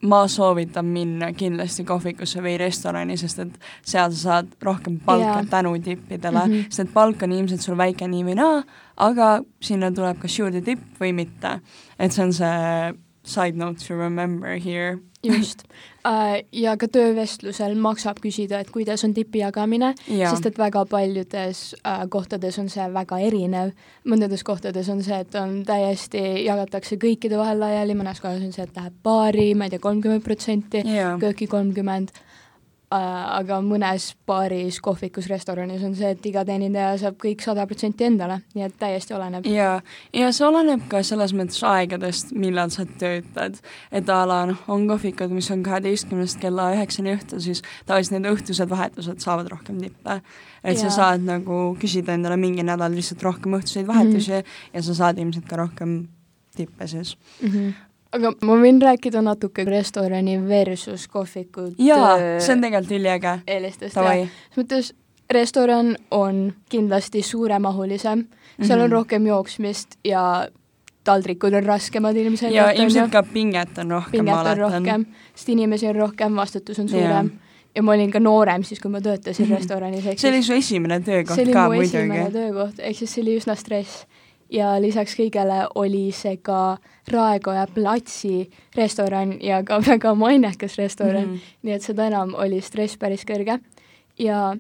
ma 0.03 0.25
soovitan 0.29 0.89
minna 0.91 1.29
kindlasti 1.33 1.85
kohvikusse 1.87 2.43
või 2.43 2.57
restorani, 2.59 3.17
sest 3.21 3.45
et 3.45 3.59
seal 3.87 4.11
sa 4.11 4.23
saad 4.23 4.51
rohkem 4.63 4.99
palka 5.05 5.29
yeah. 5.29 5.47
tänu 5.51 5.77
tippidele 5.79 6.47
mm, 6.47 6.53
-hmm. 6.53 6.65
sest 6.71 6.89
et 6.89 6.95
palk 6.95 7.23
on 7.23 7.33
ilmselt 7.33 7.63
sul 7.63 7.79
väike 7.79 8.09
nii 8.11 8.25
või 8.27 8.35
naa, 8.39 8.63
aga 8.97 9.29
sinna 9.63 9.93
tuleb 9.95 10.19
kas 10.19 10.39
juurde 10.39 10.61
tipp 10.61 11.01
või 11.01 11.13
mitte. 11.15 11.61
et 11.99 12.13
see 12.13 12.25
on 12.25 12.33
see 12.33 12.95
side 13.25 13.57
note 13.57 13.87
to 13.87 13.95
remember 13.95 14.59
here 14.59 14.99
just 15.23 15.65
uh,. 16.05 16.41
ja 16.65 16.75
ka 16.77 16.89
töövestlusel 16.91 17.77
maksab 17.79 18.19
küsida, 18.23 18.61
et 18.61 18.71
kuidas 18.75 19.05
on 19.07 19.15
tipi 19.15 19.43
jagamine, 19.43 19.93
sest 20.09 20.49
et 20.51 20.59
väga 20.59 20.85
paljudes 20.91 21.63
uh, 21.79 22.03
kohtades 22.11 22.59
on 22.59 22.69
see 22.73 22.89
väga 22.95 23.21
erinev. 23.23 23.73
mõndades 24.09 24.43
kohtades 24.43 24.91
on 24.91 25.03
see, 25.07 25.21
et 25.23 25.39
on 25.39 25.61
täiesti, 25.67 26.23
jagatakse 26.47 26.99
kõikide 26.99 27.39
vahel 27.39 27.63
laiali, 27.63 27.95
mõnes 27.99 28.21
kohas 28.23 28.43
on 28.43 28.53
see, 28.53 28.67
et 28.67 28.77
läheb 28.77 28.99
baari, 29.05 29.53
ma 29.55 29.69
ei 29.69 29.77
tea, 29.77 29.83
kolmkümmend 29.83 30.27
protsenti, 30.27 30.83
kööki 31.23 31.47
kolmkümmend 31.47 32.11
aga 32.93 33.59
mõnes 33.65 34.11
baaris, 34.29 34.79
kohvikus, 34.85 35.29
restoranis 35.31 35.83
on 35.87 35.95
see, 35.97 36.13
et 36.15 36.27
iga 36.29 36.45
teenindaja 36.49 36.97
saab 37.05 37.19
kõik 37.23 37.45
sada 37.45 37.65
protsenti 37.69 38.07
endale, 38.07 38.41
nii 38.57 38.67
et 38.67 38.77
täiesti 38.81 39.15
oleneb. 39.17 39.47
ja, 39.49 39.75
ja 40.17 40.31
see 40.35 40.47
oleneb 40.47 40.85
ka 40.93 41.03
selles 41.07 41.35
mõttes 41.37 41.63
aegadest, 41.67 42.35
millal 42.37 42.73
sa 42.75 42.87
töötad, 43.01 43.61
et 43.93 44.11
a 44.13 44.23
la 44.29 44.43
noh, 44.51 44.65
on 44.73 44.87
kohvikud, 44.91 45.33
mis 45.35 45.51
on 45.55 45.65
kaheteistkümnest 45.67 46.41
kella 46.43 46.73
üheksani 46.77 47.15
õhtul, 47.17 47.43
siis 47.45 47.63
tavaliselt 47.89 48.19
need 48.19 48.33
õhtused 48.33 48.73
vahetused 48.73 49.23
saavad 49.25 49.53
rohkem 49.53 49.81
tippe. 49.83 50.21
et 50.63 50.77
ja. 50.77 50.83
sa 50.85 50.91
saad 50.97 51.25
nagu 51.27 51.63
küsida 51.81 52.15
endale 52.15 52.37
mingi 52.41 52.63
nädal 52.67 52.93
lihtsalt 52.95 53.23
rohkem 53.23 53.57
õhtuseid 53.59 53.87
vahetusi 53.87 54.33
mm 54.33 54.39
-hmm. 54.39 54.75
ja 54.75 54.83
sa 54.83 54.95
saad 54.95 55.19
ilmselt 55.19 55.49
ka 55.49 55.57
rohkem 55.57 56.09
tippe 56.57 56.87
siis 56.87 57.17
mm. 57.41 57.49
-hmm 57.49 57.92
aga 58.13 58.33
ma 58.47 58.57
võin 58.61 58.81
rääkida 58.83 59.23
natuke 59.25 59.65
restorani 59.69 60.39
versus 60.49 61.09
kohvikud. 61.09 61.75
jaa, 61.79 62.17
see 62.39 62.57
on 62.57 62.65
tegelikult 62.65 62.99
üliäge. 62.99 63.37
eelistest, 63.47 63.97
jah. 63.97 64.11
selles 64.13 64.59
mõttes 64.59 64.93
restoran 65.33 65.95
on 66.11 66.43
kindlasti 66.69 67.23
suuremahulisem 67.23 68.19
mm, 68.19 68.27
-hmm. 68.27 68.67
seal 68.67 68.81
on 68.81 68.87
mhm. 68.87 68.93
rohkem 68.93 69.27
jooksmist 69.27 69.97
ja 70.05 70.49
taldrikud 71.05 71.55
on 71.55 71.65
raskemad 71.65 72.17
ilmselt. 72.17 72.55
ja 72.55 72.71
ilmselt 72.71 73.13
ka 73.13 73.23
pinget 73.23 73.79
on 73.79 73.91
rohkem, 73.91 74.29
on 74.29 74.59
rohkem, 74.59 75.07
sest 75.35 75.49
inimesi 75.49 75.89
on 75.89 75.97
rohkem, 75.97 76.37
vastutus 76.37 76.79
on 76.79 76.89
suurem 76.89 77.33
yeah 77.33 77.49
ja 77.77 77.83
ma 77.83 77.93
olin 77.93 78.11
ka 78.13 78.21
noorem 78.21 78.65
siis, 78.69 78.81
kui 78.81 78.91
ma 78.91 79.01
töötasin 79.01 79.47
mm 79.47 79.53
-hmm. 79.53 79.59
restoranis. 79.59 80.05
see 80.17 80.31
oli 80.31 80.43
su 80.43 80.53
esimene 80.53 81.01
töökoht 81.01 81.53
ka 81.53 81.69
muidugi. 81.69 81.89
see 81.89 82.01
oli 82.01 82.09
mu 82.09 82.15
esimene 82.15 82.31
töökoht, 82.31 82.75
ehk 82.79 82.97
siis 82.97 83.15
see 83.15 83.23
oli 83.23 83.37
üsna 83.39 83.55
stress 83.57 84.07
ja 84.53 84.73
lisaks 84.81 85.15
kõigele 85.17 85.63
oli 85.81 86.11
see 86.15 86.37
ka 86.45 86.77
Raekoja 87.11 87.67
platsi 87.75 88.51
restoran 88.77 89.37
ja 89.43 89.63
ka 89.67 89.81
väga 89.91 90.15
mainekas 90.15 90.77
restoran 90.79 91.27
mm, 91.27 91.35
-hmm. 91.35 91.63
nii 91.63 91.75
et 91.75 91.83
seda 91.83 92.07
enam 92.07 92.35
oli 92.35 92.61
stress 92.61 92.97
päris 92.97 93.25
kõrge. 93.29 93.59
ja 94.19 94.57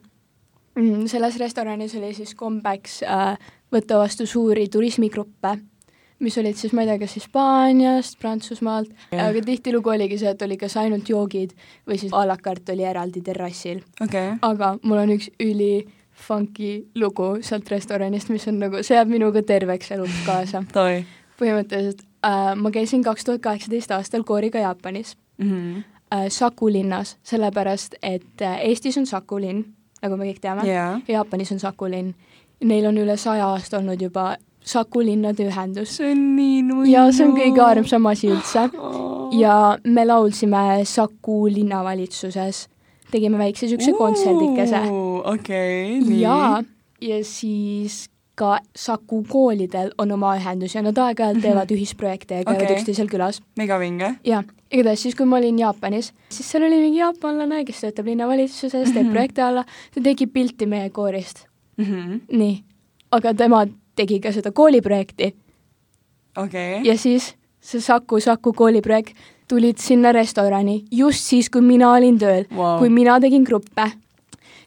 mm, 0.74 1.06
selles 1.06 1.36
restoranis 1.38 1.94
oli 1.94 2.14
siis 2.14 2.34
kombeks 2.34 3.02
äh, 3.02 3.36
võtta 3.72 3.98
vastu 3.98 4.26
suuri 4.26 4.68
turismigruppe, 4.68 5.56
mis 6.18 6.38
olid 6.38 6.56
siis, 6.56 6.72
ma 6.72 6.82
ei 6.82 6.86
tea, 6.86 6.98
kas 6.98 7.16
Hispaaniast, 7.16 8.18
Prantsusmaalt 8.18 8.90
yeah., 9.12 9.28
aga 9.28 9.40
tihtilugu 9.40 9.90
oligi 9.90 10.18
see, 10.18 10.30
et 10.30 10.42
oli 10.42 10.56
kas 10.56 10.76
ainult 10.76 11.08
joogid 11.08 11.54
või 11.88 11.98
siis 11.98 12.12
a 12.12 12.26
la 12.26 12.36
carte 12.36 12.72
oli 12.72 12.84
eraldi 12.84 13.22
terrassil 13.22 13.82
okay.. 14.00 14.36
aga 14.42 14.76
mul 14.82 15.02
on 15.02 15.16
üks 15.16 15.30
üli 15.40 15.86
funky 16.12 16.86
lugu 16.94 17.38
sealt 17.42 17.70
restoranist, 17.70 18.30
mis 18.30 18.46
on 18.48 18.60
nagu, 18.62 18.82
see 18.82 18.96
jääb 18.96 19.10
minuga 19.10 19.42
terveks 19.42 19.92
eluks 19.96 20.22
kaasa 20.26 20.64
põhimõtteliselt 21.42 22.04
äh, 22.26 22.52
ma 22.56 22.70
käisin 22.74 23.02
kaks 23.04 23.26
tuhat 23.26 23.42
kaheksateist 23.42 23.90
aastal 23.96 24.24
kooriga 24.28 24.62
Jaapanis 24.62 25.16
mm, 25.38 25.50
-hmm. 25.50 25.82
äh, 26.14 26.28
Saku 26.28 26.72
linnas, 26.72 27.16
sellepärast 27.22 27.94
et 28.02 28.42
äh, 28.42 28.60
Eestis 28.68 28.98
on 28.98 29.06
Saku 29.06 29.40
linn, 29.40 29.64
nagu 30.02 30.16
me 30.16 30.30
kõik 30.30 30.40
teame 30.40 30.66
yeah., 30.68 31.00
Jaapanis 31.08 31.52
on 31.52 31.60
Saku 31.60 31.90
linn. 31.90 32.14
Neil 32.62 32.86
on 32.86 32.98
üle 32.98 33.16
saja 33.16 33.48
aasta 33.48 33.78
olnud 33.78 34.02
juba 34.02 34.36
Saku 34.64 35.00
linnade 35.02 35.42
ühendus. 35.48 35.96
see 35.96 36.12
on 36.12 36.36
nii 36.36 36.62
nunnu. 36.62 36.90
ja 36.90 37.08
see 37.12 37.26
on 37.26 37.34
kõige 37.34 37.62
armsam 37.64 38.06
asi 38.06 38.28
üldse 38.30 38.68
oh.. 38.78 39.32
ja 39.34 39.78
me 39.84 40.06
laulsime 40.06 40.84
Saku 40.84 41.46
linnavalitsuses 41.46 42.68
tegime 43.12 43.38
väikse 43.38 43.66
niisuguse 43.66 43.92
kontserdikese. 43.98 44.80
Okei 45.24 45.98
okay,, 45.98 46.08
nii. 46.08 46.20
ja, 46.20 46.62
ja 47.00 47.20
siis 47.24 48.06
ka 48.34 48.58
Saku 48.76 49.22
koolidel 49.28 49.92
on 49.98 50.12
oma 50.12 50.32
ühendus 50.38 50.74
ja 50.74 50.82
nad 50.82 50.98
aeg-ajalt 50.98 51.38
mhm. 51.38 51.44
teevad 51.44 51.74
ühisprojekte 51.74 52.40
ja 52.40 52.46
käivad 52.46 52.64
okay. 52.64 52.78
üksteisel 52.78 53.10
külas. 53.10 53.42
mega 53.60 53.78
vinge. 53.80 54.14
jah, 54.26 54.44
igatahes 54.70 55.04
siis, 55.06 55.16
kui 55.18 55.28
ma 55.28 55.38
olin 55.40 55.58
Jaapanis, 55.60 56.12
siis 56.32 56.48
seal 56.48 56.66
oli 56.66 56.80
mingi 56.80 57.02
jaapanlane, 57.02 57.64
kes 57.68 57.84
töötab 57.84 58.08
linnavalitsuses, 58.08 58.72
teeb 58.72 58.94
mm 58.94 59.08
-hmm. 59.08 59.12
projekte 59.12 59.42
alla, 59.42 59.64
ta 59.94 60.00
tegi 60.00 60.26
pilti 60.26 60.66
meie 60.66 60.90
koorist 60.90 61.46
mm. 61.76 61.84
-hmm. 61.84 62.20
nii, 62.38 62.64
aga 63.10 63.34
tema 63.34 63.66
tegi 63.96 64.20
ka 64.20 64.32
seda 64.32 64.52
kooliprojekti. 64.52 65.34
okei 66.36 66.76
okay.. 66.80 66.88
ja 66.88 66.98
siis 66.98 67.34
see 67.60 67.80
Saku, 67.80 68.20
Saku 68.20 68.52
kooliprojekt 68.52 69.16
tulid 69.48 69.78
sinna 69.78 70.12
restorani 70.12 70.84
just 70.90 71.28
siis, 71.28 71.50
kui 71.50 71.60
mina 71.60 71.92
olin 71.92 72.18
tööl 72.18 72.46
wow., 72.56 72.78
kui 72.78 72.88
mina 72.88 73.20
tegin 73.20 73.44
gruppe. 73.44 73.90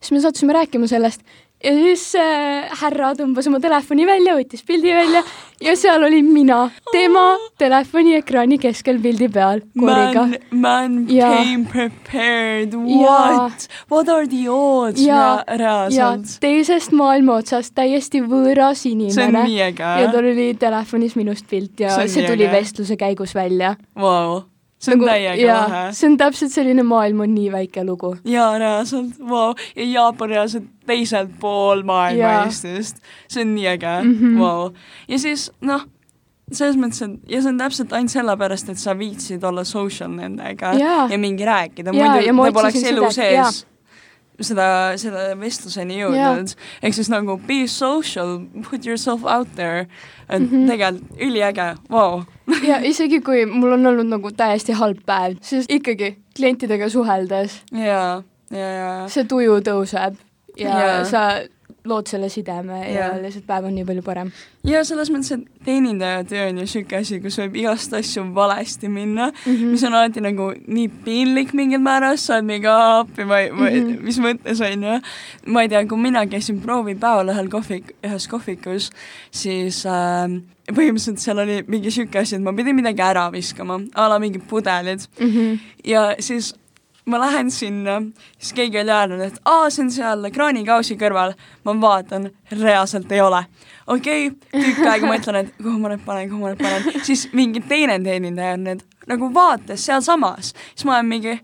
Siis 0.05 0.15
me 0.15 0.24
sattusime 0.24 0.53
rääkima 0.55 0.88
sellest 0.88 1.25
ja 1.63 1.71
siis 1.74 2.03
äh, 2.19 2.69
härra 2.81 3.13
tõmbas 3.17 3.47
oma 3.50 3.59
telefoni 3.63 4.05
välja, 4.07 4.35
võttis 4.38 4.63
pildi 4.65 4.91
välja 4.93 5.21
ja 5.63 5.74
seal 5.79 6.03
olin 6.05 6.27
mina, 6.33 6.65
tema 6.91 7.24
telefoni 7.62 8.15
ekraani 8.19 8.59
keskel 8.62 9.00
pildi 9.01 9.29
peal 9.33 9.63
kooriga. 9.79 10.25
Man, 10.27 10.62
man 10.62 10.97
ja. 11.09 11.31
came 11.33 11.65
prepared, 11.71 12.75
what? 12.75 13.67
What 13.91 14.12
are 14.12 14.27
the 14.29 14.45
odds 14.51 15.01
ja, 15.01 15.43
reaalselt? 15.47 16.38
teisest 16.43 16.93
maailma 16.95 17.39
otsast 17.41 17.75
täiesti 17.77 18.21
võõras 18.25 18.85
inimene. 18.89 19.47
ja 19.55 19.71
tal 20.12 20.21
oli 20.21 20.51
telefonis 20.59 21.15
minust 21.17 21.47
pilt 21.50 21.85
ja 21.85 21.95
see, 21.95 22.12
see 22.12 22.27
tuli 22.27 22.51
vestluse 22.51 23.00
käigus 23.00 23.33
välja 23.35 23.75
wow 23.97 24.43
see 24.86 24.94
on 24.96 25.01
nagu, 25.01 25.10
täiega 25.10 25.50
lahe. 25.51 25.82
see 25.98 26.10
on 26.12 26.18
täpselt 26.22 26.54
selline 26.54 26.86
maailm 26.88 27.25
on 27.25 27.34
nii 27.36 27.50
väike 27.54 27.84
lugu. 27.88 28.13
jaa, 28.30 28.54
reaalselt, 28.62 29.20
vau. 29.30 29.50
ja 29.75 29.89
Jaapan 29.89 30.34
reaalselt 30.36 30.72
teisel 30.86 31.27
pool 31.42 31.84
maailma 31.88 32.38
Eestist. 32.46 33.04
see 33.27 33.46
on 33.46 33.54
nii 33.56 33.68
äge 33.74 33.98
mm, 34.04 34.15
-hmm. 34.22 34.39
vau. 34.39 34.72
ja 35.12 35.20
siis 35.20 35.51
noh, 35.62 35.86
selles 36.51 36.77
mõttes, 36.77 37.01
et 37.06 37.32
ja 37.36 37.42
see 37.42 37.54
on 37.54 37.62
täpselt 37.62 37.94
ainult 37.94 38.13
sellepärast, 38.13 38.70
et 38.70 38.82
sa 38.82 38.98
viitsid 38.98 39.44
olla 39.44 39.63
social 39.63 40.12
nendega 40.12 40.74
ja, 40.80 40.98
ja 41.12 41.18
mingi 41.18 41.46
rääkida, 41.46 41.94
muidu 41.94 42.44
ta 42.44 42.51
poleks 42.60 42.84
elu 42.84 43.12
sees 43.12 43.65
seda, 44.42 44.68
seda 44.98 45.27
vestluseni 45.39 46.00
jõudnud. 46.01 46.56
ehk 46.84 46.98
siis 46.98 47.10
nagu 47.10 47.38
be 47.48 47.65
social, 47.68 48.39
put 48.70 48.86
yourself 48.86 49.24
out 49.24 49.48
there. 49.56 49.88
et 50.30 50.42
mm 50.42 50.48
-hmm. 50.48 50.68
tegelikult 50.70 51.22
üliäge, 51.22 51.75
vau. 51.89 52.24
ja 52.68 52.80
isegi 52.84 53.22
kui 53.22 53.46
mul 53.46 53.72
on 53.72 53.86
olnud 53.86 54.08
nagu 54.08 54.32
täiesti 54.32 54.74
halb 54.74 54.98
päev, 55.06 55.38
siis 55.42 55.65
ikkagi 55.70 56.18
klientidega 56.36 56.89
suheldes. 56.89 57.62
ja, 57.72 58.22
ja, 58.51 58.70
ja. 58.70 59.08
see 59.08 59.24
tuju 59.24 59.60
tõuseb 59.60 60.15
ja, 60.58 60.80
ja. 60.80 61.06
sa 61.06 61.22
lood 61.86 62.10
selle 62.10 62.30
sideme 62.34 62.80
ja, 62.84 62.94
ja 62.94 63.10
lihtsalt 63.22 63.46
päev 63.48 63.68
on 63.70 63.75
nii 63.77 63.86
palju 63.88 64.04
parem. 64.06 64.32
ja 64.68 64.82
selles 64.88 65.12
mõttes, 65.13 65.32
et 65.36 65.65
teenindaja 65.68 66.24
töö 66.30 66.48
on 66.50 66.60
ju 66.60 66.65
niisugune 66.65 67.01
asi, 67.01 67.20
kus 67.24 67.38
võib 67.42 67.60
igast 67.62 67.94
asju 67.98 68.25
valesti 68.36 68.89
minna 68.89 69.30
mm, 69.32 69.51
-hmm. 69.51 69.75
mis 69.75 69.86
on 69.88 69.94
alati 69.94 70.24
nagu 70.25 70.51
nii 70.68 70.88
piinlik 71.06 71.54
mingil 71.54 71.84
määral, 71.84 72.18
sa 72.22 72.38
oled 72.38 72.50
mingi 72.50 72.72
appi, 72.72 73.25
ma 73.25 73.39
ei, 73.44 73.51
ma 73.51 73.70
ei 73.70 73.82
-hmm. 73.82 74.01
mis 74.01 74.20
mõttes 74.20 74.65
on 74.65 74.84
ju. 74.89 74.98
ma 75.46 75.62
ei 75.62 75.70
tea, 75.70 75.86
kui 75.86 76.01
mina 76.01 76.25
käisin 76.27 76.62
proovipäeval 76.62 77.30
ühel 77.36 77.50
kohvik, 77.50 77.96
ühes 78.04 78.27
kohvikus, 78.27 78.92
siis 79.32 79.86
äh, 79.86 80.42
põhimõtteliselt 80.74 81.22
seal 81.22 81.39
oli 81.39 81.63
mingi 81.68 81.92
niisugune 81.92 82.22
asi, 82.22 82.36
et 82.36 82.42
ma 82.42 82.54
pidin 82.54 82.75
midagi 82.75 83.01
ära 83.01 83.30
viskama, 83.32 83.80
a 83.94 84.10
la 84.10 84.20
mingid 84.20 84.48
pudelid 84.50 85.00
mm. 85.20 85.27
-hmm. 85.27 85.60
ja 85.84 86.15
siis 86.20 86.56
ma 87.05 87.19
lähen 87.19 87.51
sinna, 87.51 88.01
siis 88.39 88.53
keegi 88.53 88.79
oli 88.81 88.91
öelnud, 88.91 89.21
et 89.21 89.38
aa, 89.45 89.69
see 89.69 89.85
on 89.85 89.91
seal 89.93 90.29
kraanikausi 90.33 90.97
kõrval. 90.97 91.35
ma 91.63 91.75
vaatan, 91.81 92.29
reaalselt 92.51 93.12
ei 93.12 93.21
ole. 93.21 93.43
okei 93.88 94.27
okay,, 94.27 94.62
tükk 94.62 94.88
aega 94.89 95.12
mõtlen, 95.12 95.35
et 95.43 95.53
kuhu 95.62 95.77
ma 95.79 95.93
need 95.93 96.05
panen, 96.05 96.29
kuhu 96.29 96.41
ma 96.41 96.53
need 96.53 96.63
panen, 96.63 97.03
siis 97.03 97.27
mingi 97.33 97.62
teine 97.62 98.00
teenindaja 98.03 98.57
on 98.57 98.63
need 98.69 98.83
nagu 99.07 99.33
vaates 99.33 99.85
sealsamas, 99.85 100.53
siis 100.74 100.85
ma 100.85 100.97
olen 100.97 101.13
mingi 101.13 101.39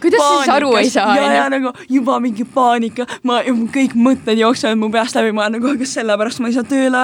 kuidas 0.00 0.22
sa 0.22 0.36
siis 0.42 0.52
aru 0.54 0.70
ei 0.76 0.90
saa? 0.90 1.16
ja, 1.16 1.32
ja 1.32 1.48
nagu 1.52 1.72
juba 1.88 2.18
mingi 2.20 2.44
paanika, 2.44 3.06
ma, 3.26 3.40
kõik 3.74 3.96
mõtted 3.98 4.38
jooksevad 4.40 4.78
mu 4.80 4.90
peast 4.92 5.16
läbi, 5.18 5.32
ma 5.36 5.46
olen 5.46 5.58
nagu, 5.58 5.74
kas 5.80 5.94
sellepärast 5.98 6.42
ma 6.42 6.50
ei 6.50 6.56
saa 6.56 6.66
tööle? 6.68 7.02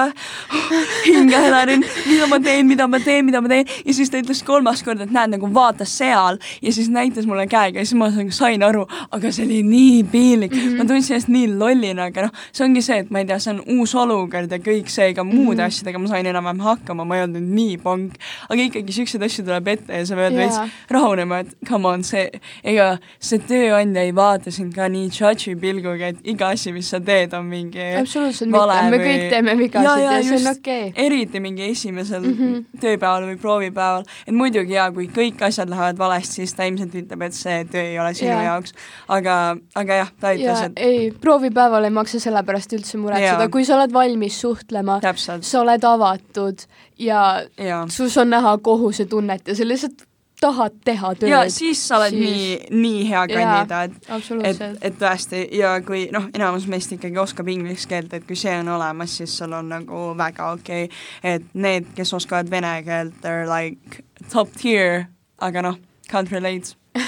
Hinge 1.05 1.41
helerin, 1.41 1.85
mida 2.07 2.27
ma 2.31 2.39
teen, 2.43 2.67
mida 2.69 2.87
ma 2.87 2.99
teen, 3.03 3.25
mida 3.27 3.41
ma 3.43 3.51
teen? 3.51 3.67
Ja 3.85 3.95
siis 3.97 4.11
ta 4.13 4.21
ütles 4.21 4.43
kolmas 4.47 4.83
kord, 4.85 5.01
et 5.03 5.13
näed 5.13 5.35
nagu 5.35 5.49
vaata 5.53 5.87
seal 5.87 6.39
ja 6.61 6.73
siis 6.73 6.89
näitas 6.93 7.27
mulle 7.29 7.47
käega 7.51 7.81
ja 7.81 7.85
siis 7.85 7.97
ma 7.99 8.09
nagu 8.13 8.33
sain 8.35 8.63
aru, 8.65 8.85
aga 9.11 9.31
see 9.31 9.45
oli 9.45 9.61
nii 9.67 10.03
piinlik. 10.11 10.53
Mm, 10.53 10.67
-hmm. 10.67 10.77
ma 10.77 10.89
tundsin 10.89 11.17
ennast 11.17 11.31
nii 11.33 11.47
lollina, 11.57 12.09
aga 12.11 12.27
noh, 12.27 12.43
see 12.51 12.65
ongi 12.65 12.83
see, 12.85 12.99
et 13.03 13.11
ma 13.11 13.23
ei 13.23 13.29
tea, 13.29 13.39
see 13.43 13.53
on 13.55 13.61
uus 13.77 13.95
olukord 13.95 14.51
ja 14.51 14.59
kõik 14.63 14.91
see, 14.93 15.11
ega 15.13 15.23
muude 15.23 15.57
mm 15.57 15.63
-hmm. 15.63 15.67
asjadega 15.67 15.99
ma 15.99 16.07
sain 16.07 16.25
enam-vähem 16.25 16.63
hakkama, 16.65 17.05
ma 17.05 17.17
ei 17.17 17.23
olnud 17.27 17.43
nii 17.59 17.77
pank, 17.83 18.17
aga 18.49 18.61
ikkagi 18.69 18.93
siukseid 18.99 19.23
asju 19.23 19.45
tuleb 19.45 19.67
ette 19.67 19.93
ja 19.93 20.05
sa 20.05 20.15
pead 20.15 20.33
yeah. 20.33 20.43
veits 20.43 20.77
rahunema, 20.89 21.39
et 21.39 21.55
come 21.67 21.87
on, 21.87 22.03
see, 22.03 22.29
ega 22.63 22.76
ega 22.77 22.87
see 23.19 23.41
tööandja 23.47 24.03
ei 24.05 24.13
vaata 24.15 24.51
sind 24.53 24.75
ka 24.75 24.87
nii 24.91 25.09
judge'i 25.09 25.55
pilguga, 25.59 26.11
et 26.13 26.29
iga 26.29 26.51
asi, 26.55 26.71
mis 26.75 26.89
sa 26.93 26.99
teed, 27.03 27.33
on 27.37 27.47
mingi 27.49 27.83
absoluutselt 27.97 28.51
mitte, 28.53 28.77
me 28.93 28.99
kõik 29.01 29.25
teeme 29.33 29.55
vigasid 29.59 29.89
ja, 29.89 29.95
ja, 30.03 30.15
ja 30.17 30.23
see 30.27 30.39
on 30.39 30.49
okei. 30.53 30.87
Okay.. 30.91 31.05
eriti 31.07 31.41
mingi 31.43 31.65
esimesel 31.71 32.23
mm 32.23 32.37
-hmm. 32.37 32.79
tööpäeval 32.83 33.27
või 33.31 33.37
proovipäeval, 33.41 34.07
et 34.27 34.35
muidugi 34.37 34.77
jaa, 34.77 34.89
kui 34.95 35.09
kõik 35.13 35.43
asjad 35.49 35.69
lähevad 35.73 35.97
valesti, 35.99 36.41
siis 36.41 36.55
ta 36.57 36.67
ilmselt 36.69 36.95
ütleb, 37.01 37.27
et 37.27 37.37
see 37.37 37.63
töö 37.71 37.83
ei 37.83 37.99
ole 37.99 38.13
sinu 38.13 38.31
ja. 38.31 38.41
jaoks, 38.51 38.75
aga, 39.07 39.37
aga 39.75 40.01
jah, 40.01 40.11
ta 40.19 40.33
ütles, 40.37 40.65
et 40.69 40.83
ei, 40.87 41.11
proovipäeval 41.11 41.89
ei 41.89 41.95
maksa 41.99 42.19
selle 42.23 42.43
pärast 42.43 42.73
üldse 42.77 43.01
muretseda, 43.01 43.49
kui 43.49 43.65
sa 43.65 43.77
oled 43.79 43.93
valmis 43.93 44.41
suhtlema, 44.41 44.99
sa 45.17 45.61
oled 45.61 45.83
avatud 45.83 46.67
ja, 46.99 47.43
ja. 47.57 47.85
sus 47.89 48.17
on 48.17 48.29
näha 48.29 48.57
kohusetunnet 48.57 49.47
ja 49.47 49.55
sa 49.55 49.67
lihtsalt 49.67 50.06
tahad 50.41 50.75
teha 50.85 51.13
tööd. 51.17 51.29
ja 51.31 51.41
siis 51.51 51.81
sa 51.87 51.97
oled 51.97 52.13
siis... 52.13 52.23
nii, 52.23 52.81
nii 52.83 53.03
hea 53.09 53.23
kandidaat. 53.31 53.95
et, 54.43 54.61
et 54.81 54.97
tõesti 54.99 55.43
ja 55.57 55.73
kui 55.85 56.07
noh, 56.13 56.29
enamus 56.37 56.67
meist 56.69 56.93
ikkagi 56.93 57.17
oskab 57.21 57.49
inglise 57.51 57.89
keelt, 57.89 58.13
et 58.13 58.27
kui 58.27 58.37
see 58.39 58.53
on 58.61 58.69
olemas, 58.77 59.17
siis 59.19 59.33
sul 59.39 59.55
on 59.57 59.71
nagu 59.73 60.03
väga 60.17 60.51
okei. 60.57 60.85
Okay.. 60.85 61.05
et 61.23 61.47
need, 61.53 61.89
kes 61.97 62.13
oskavad 62.17 62.51
vene 62.51 62.75
keelt, 62.85 63.17
they 63.21 63.33
are 63.33 63.47
like 63.49 64.03
top 64.31 64.53
tier, 64.57 65.07
aga 65.41 65.65
noh, 65.65 65.79
can't 66.11 66.31
relate. 66.31 66.75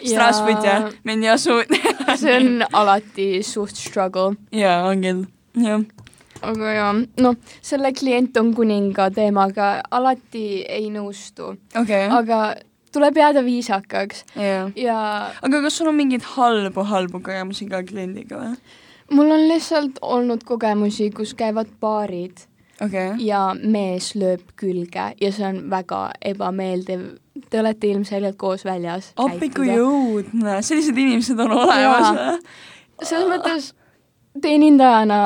Strasbourg 0.00 0.64
jah, 0.64 0.88
mind 1.04 1.24
ei 1.24 1.34
asu. 1.34 1.60
See 2.16 2.36
on 2.36 2.64
alati 2.72 3.42
suht 3.46 3.76
struggle. 3.76 4.36
jaa, 4.52 4.80
on 4.88 5.04
küll, 5.04 5.26
jah 5.60 5.84
aga 6.46 6.74
jaa, 6.74 6.90
noh, 7.24 7.38
selle 7.62 7.92
klient 7.96 8.36
on 8.40 8.52
kuninga 8.56 9.10
teemaga 9.14 9.70
alati 9.90 10.64
ei 10.68 10.90
nõustu 10.92 11.54
okay.. 11.76 12.08
aga 12.08 12.40
tuleb 12.94 13.18
jääda 13.22 13.44
viisakaks 13.46 14.24
yeah.. 14.36 14.70
ja 14.76 15.00
aga 15.42 15.64
kas 15.66 15.80
sul 15.80 15.90
on 15.92 15.98
mingeid 15.98 16.26
halbu, 16.36 16.84
halbu 16.92 17.20
kogemusi 17.20 17.68
ka 17.70 17.82
kliendiga 17.86 18.40
või? 18.40 18.54
mul 19.10 19.34
on 19.34 19.48
lihtsalt 19.50 20.00
olnud 20.02 20.46
kogemusi, 20.46 21.10
kus 21.14 21.34
käivad 21.38 21.70
paarid 21.82 22.46
okay. 22.80 23.14
ja 23.24 23.50
mees 23.60 24.12
lööb 24.18 24.44
külge 24.60 25.10
ja 25.20 25.32
see 25.34 25.46
on 25.46 25.64
väga 25.70 26.10
ebameeldiv. 26.32 27.10
Te 27.50 27.60
olete 27.62 27.88
ilmselgelt 27.88 28.36
koos 28.38 28.66
väljas. 28.66 29.12
appi 29.16 29.48
kui 29.54 29.70
õudne, 29.72 30.58
sellised 30.66 30.98
inimesed 30.98 31.38
on 31.40 31.54
olemas 31.56 32.44
selles 33.00 33.30
mõttes 33.30 33.70
teenindajana, 34.42 35.20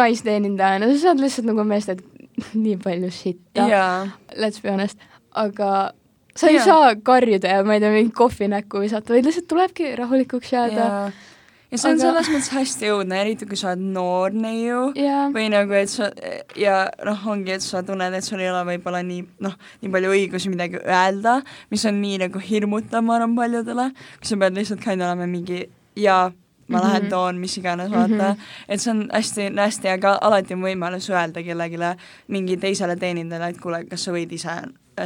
naisteenindajana, 0.00 0.90
sa 0.92 1.10
saad 1.10 1.22
lihtsalt 1.22 1.48
nagu 1.48 1.64
meestelt 1.68 2.04
nii 2.64 2.76
palju 2.82 3.10
sitta 3.14 3.66
yeah., 3.68 4.12
let's 4.36 4.62
be 4.62 4.72
honest, 4.72 5.00
aga 5.32 5.90
sa 6.34 6.48
yeah. 6.48 6.54
ei 6.54 6.64
saa 6.64 6.94
karjuda 7.04 7.56
ja 7.56 7.64
ma 7.66 7.76
ei 7.76 7.82
tea, 7.82 7.92
mingit 7.94 8.16
kohvi 8.16 8.50
näkku 8.52 8.84
visata, 8.84 9.14
vaid 9.16 9.28
lihtsalt 9.28 9.48
tulebki 9.50 9.94
rahulikuks 10.00 10.54
jääda 10.56 10.86
yeah 10.86 11.28
ja 11.70 11.78
see 11.78 11.92
on 11.92 11.98
aga... 11.98 12.02
selles 12.02 12.30
mõttes 12.32 12.50
hästi 12.54 12.90
õudne, 12.94 13.18
eriti 13.22 13.46
kui 13.48 13.58
sa 13.58 13.72
oled 13.72 13.84
noor 13.94 14.34
neiu 14.34 14.90
yeah. 14.98 15.30
või 15.34 15.46
nagu, 15.52 15.74
et 15.78 15.92
sa 15.92 16.10
ja 16.58 16.82
noh, 17.06 17.26
ongi, 17.30 17.54
et 17.54 17.64
sa 17.64 17.84
tunned, 17.86 18.14
et 18.16 18.26
sul 18.26 18.42
ei 18.42 18.50
ole 18.50 18.62
võib-olla 18.72 19.02
nii 19.06 19.22
noh, 19.46 19.56
nii 19.82 19.92
palju 19.94 20.14
õigusi 20.16 20.52
midagi 20.52 20.80
öelda, 20.82 21.40
mis 21.70 21.86
on 21.88 22.00
nii 22.02 22.20
nagu 22.26 22.42
hirmutav, 22.42 23.04
ma 23.06 23.18
arvan, 23.18 23.36
paljudele, 23.38 23.90
kui 24.18 24.32
sa 24.32 24.40
pead 24.42 24.58
lihtsalt 24.58 24.82
kind 24.84 25.06
olema 25.06 25.28
mingi 25.30 25.62
ja 25.98 26.24
ma 26.70 26.78
mm 26.78 26.84
-hmm. 26.84 26.88
lähen 26.88 27.08
toon, 27.10 27.38
mis 27.38 27.58
iganes, 27.58 27.90
vaata 27.90 28.08
mm. 28.08 28.20
-hmm. 28.20 28.36
et 28.68 28.80
see 28.80 28.90
on 28.90 29.08
hästi 29.12 29.50
nasty, 29.50 29.88
aga 29.88 30.18
alati 30.20 30.54
on 30.54 30.62
võimalus 30.62 31.10
öelda 31.10 31.42
kellelegi, 31.42 31.76
mingi 32.28 32.56
teisele 32.56 32.96
teenindajale, 32.96 33.50
et 33.50 33.60
kuule, 33.60 33.84
kas 33.84 34.04
sa 34.04 34.12
võid 34.12 34.32
ise 34.32 34.56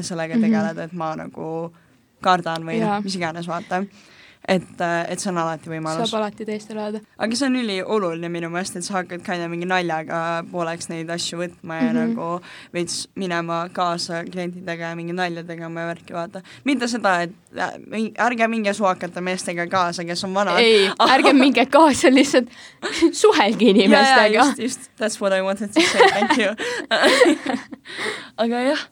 sellega 0.00 0.34
mhm. 0.34 0.42
tegeleda 0.42 0.72
mm, 0.72 0.78
-hmm. 0.78 0.84
et 0.84 0.92
ma 0.92 1.16
nagu 1.16 1.74
kardan 2.20 2.66
või 2.66 2.80
noh, 2.80 3.02
mis 3.04 3.16
iganes, 3.16 3.48
vaata 3.48 3.84
et, 4.48 4.80
äh, 4.80 5.06
et 5.08 5.20
see 5.20 5.30
on 5.30 5.38
alati 5.40 5.70
võimalus. 5.72 6.10
saab 6.10 6.20
alati 6.20 6.44
teistele 6.44 6.82
öelda. 6.82 7.00
aga 7.18 7.36
see 7.38 7.46
on 7.48 7.56
ülioluline 7.60 8.28
minu 8.32 8.50
meelest, 8.52 8.76
et 8.76 8.84
sa 8.84 8.98
hakkad 8.98 9.24
kind 9.24 9.44
of 9.44 9.52
mingi 9.52 9.68
naljaga 9.68 10.18
pooleks 10.50 10.90
neid 10.90 11.10
asju 11.14 11.38
võtma 11.40 11.78
ja 11.80 11.86
mm 11.86 11.96
-hmm. 11.96 12.16
nagu 12.16 12.74
veits 12.74 13.08
minema 13.16 13.62
kaasa 13.72 14.24
klientidega 14.24 14.90
ja 14.90 14.96
mingi 14.96 15.16
nalja 15.16 15.44
tegema 15.44 15.80
ja 15.80 15.86
värki, 15.92 16.14
vaata. 16.14 16.42
mitte 16.64 16.88
seda, 16.88 17.22
et 17.22 17.32
äh, 17.56 18.26
ärge 18.26 18.48
minge 18.48 18.74
suakate 18.74 19.20
meestega 19.20 19.66
kaasa, 19.66 20.04
kes 20.04 20.24
on 20.24 20.34
vanad. 20.34 20.58
ei, 20.58 20.90
ärge 21.08 21.32
minge 21.44 21.66
kaasa, 21.66 22.10
lihtsalt 22.10 22.48
suhelge 23.12 23.64
inimestega. 23.70 24.44
just, 24.44 24.58
just, 24.58 24.90
that's 24.96 25.20
what 25.20 25.32
I 25.32 25.42
wanted 25.42 25.72
to 25.72 25.80
say, 25.80 26.08
thank 26.10 26.38
you 26.38 26.54
aga 28.42 28.62
jah, 28.62 28.88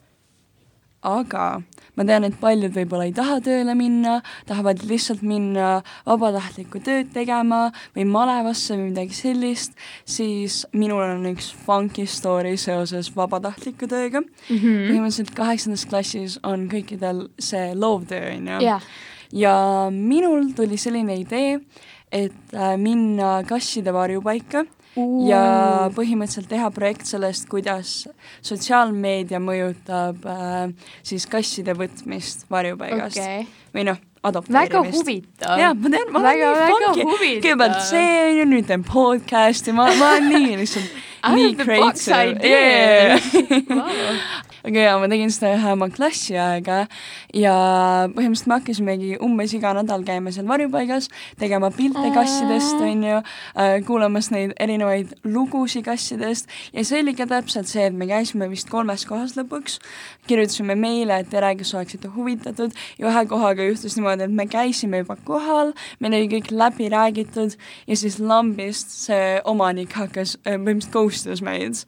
aga 1.03 1.63
ma 1.97 2.07
tean, 2.09 2.25
et 2.25 2.37
paljud 2.41 2.73
võib-olla 2.75 3.07
ei 3.09 3.15
taha 3.17 3.39
tööle 3.45 3.75
minna, 3.77 4.19
tahavad 4.49 4.81
lihtsalt 4.89 5.23
minna 5.27 5.83
vabatahtlikku 6.07 6.81
tööd 6.85 7.13
tegema 7.13 7.67
või 7.97 8.07
malevasse 8.09 8.77
või 8.77 8.91
midagi 8.91 9.17
sellist, 9.17 9.77
siis 10.09 10.63
minul 10.73 11.05
on 11.05 11.29
üks 11.35 11.53
funky 11.67 12.07
story 12.09 12.57
seoses 12.61 13.13
vabatahtliku 13.17 13.89
tööga 13.91 14.23
mm. 14.23 14.57
-hmm. 14.57 14.85
põhimõtteliselt 14.89 15.35
kaheksandas 15.37 15.87
klassis 15.89 16.39
on 16.43 16.69
kõikidel 16.73 17.27
see 17.39 17.73
loovtöö, 17.75 18.37
on 18.37 18.53
ju. 18.55 18.77
ja 19.45 19.57
minul 19.93 20.53
tuli 20.57 20.77
selline 20.81 21.19
idee, 21.21 21.59
et 22.13 22.55
äh, 22.55 22.77
minna 22.77 23.43
kasside 23.49 23.93
varjupaika 23.93 24.65
uh. 24.97 25.19
ja 25.29 25.43
põhimõtteliselt 25.97 26.51
teha 26.53 26.71
projekt 26.75 27.09
sellest, 27.11 27.49
kuidas 27.51 27.95
sotsiaalmeedia 28.45 29.41
mõjutab 29.43 30.25
äh, 30.29 30.89
siis 31.07 31.29
kasside 31.31 31.77
võtmist 31.79 32.47
varjupaigast 32.53 33.21
okay. 33.21 33.47
või 33.75 33.87
noh, 33.91 34.01
adopteerimist. 34.23 34.75
väga 34.75 34.85
huvitav. 34.93 35.65
jaa, 35.65 35.73
ma 35.75 35.95
tean, 35.97 36.13
ma 36.15 36.25
väga, 36.29 36.53
olen 36.53 36.71
nii 36.71 37.09
funky. 37.09 37.33
kõigepealt 37.41 37.83
see 37.89 38.15
on 38.29 38.39
ju, 38.39 38.47
nüüd 38.55 38.71
teen 38.71 38.87
podcast'i, 38.87 39.75
ma, 39.77 39.91
ma 39.99 40.15
olen 40.17 40.31
nii 40.37 40.63
lihtsalt 40.63 41.03
nii 41.33 41.53
creative. 41.59 42.41
Yeah. 42.43 43.21
wow 43.71 44.51
aga 44.63 44.85
jaa, 44.87 44.99
ma 45.03 45.09
tegin 45.11 45.33
seda 45.35 45.53
ühe 45.57 45.73
oma 45.75 45.89
klassiaega 45.93 46.79
ja 47.37 47.55
põhimõtteliselt 48.15 48.51
me 48.51 48.59
hakkasimegi 48.59 49.11
umbes 49.25 49.55
iga 49.57 49.73
nädal 49.77 50.05
käima 50.07 50.33
seal 50.35 50.47
varjupaigas, 50.51 51.09
tegema 51.41 51.73
pilte 51.75 52.13
kassidest, 52.15 52.79
on 52.83 53.05
ju 53.09 53.19
äh,, 53.19 53.75
kuulamas 53.87 54.31
neid 54.35 54.55
erinevaid 54.63 55.17
lugusid 55.25 55.87
kassidest. 55.87 56.51
Ja 56.73 56.85
see 56.87 57.03
oli 57.03 57.17
ka 57.19 57.27
täpselt 57.31 57.71
see, 57.71 57.89
et 57.91 57.97
me 57.97 58.07
käisime 58.11 58.49
vist 58.53 58.71
kolmes 58.71 59.07
kohas 59.09 59.35
lõpuks, 59.39 59.79
kirjutasime 60.31 60.77
meile, 60.79 61.23
et 61.23 61.31
tere, 61.33 61.55
kas 61.59 61.75
oleksite 61.75 62.13
huvitatud. 62.15 62.75
Ja 63.01 63.11
ühe 63.11 63.27
kohaga 63.31 63.67
juhtus 63.67 63.99
niimoodi, 63.99 64.29
et 64.29 64.37
me 64.43 64.47
käisime 64.51 65.03
juba 65.03 65.19
kohal, 65.27 65.75
meil 66.01 66.19
oli 66.21 66.31
kõik 66.37 66.53
läbi 66.55 66.91
räägitud 66.93 67.57
ja 67.89 67.99
siis 67.99 68.21
lambist 68.23 68.95
see 69.07 69.39
omanik 69.49 69.97
hakkas 69.99 70.37
äh, 70.43 70.59
põhimõtteliselt 70.59 70.93
ghost 70.93 71.31
us 71.31 71.43
meid. 71.45 71.83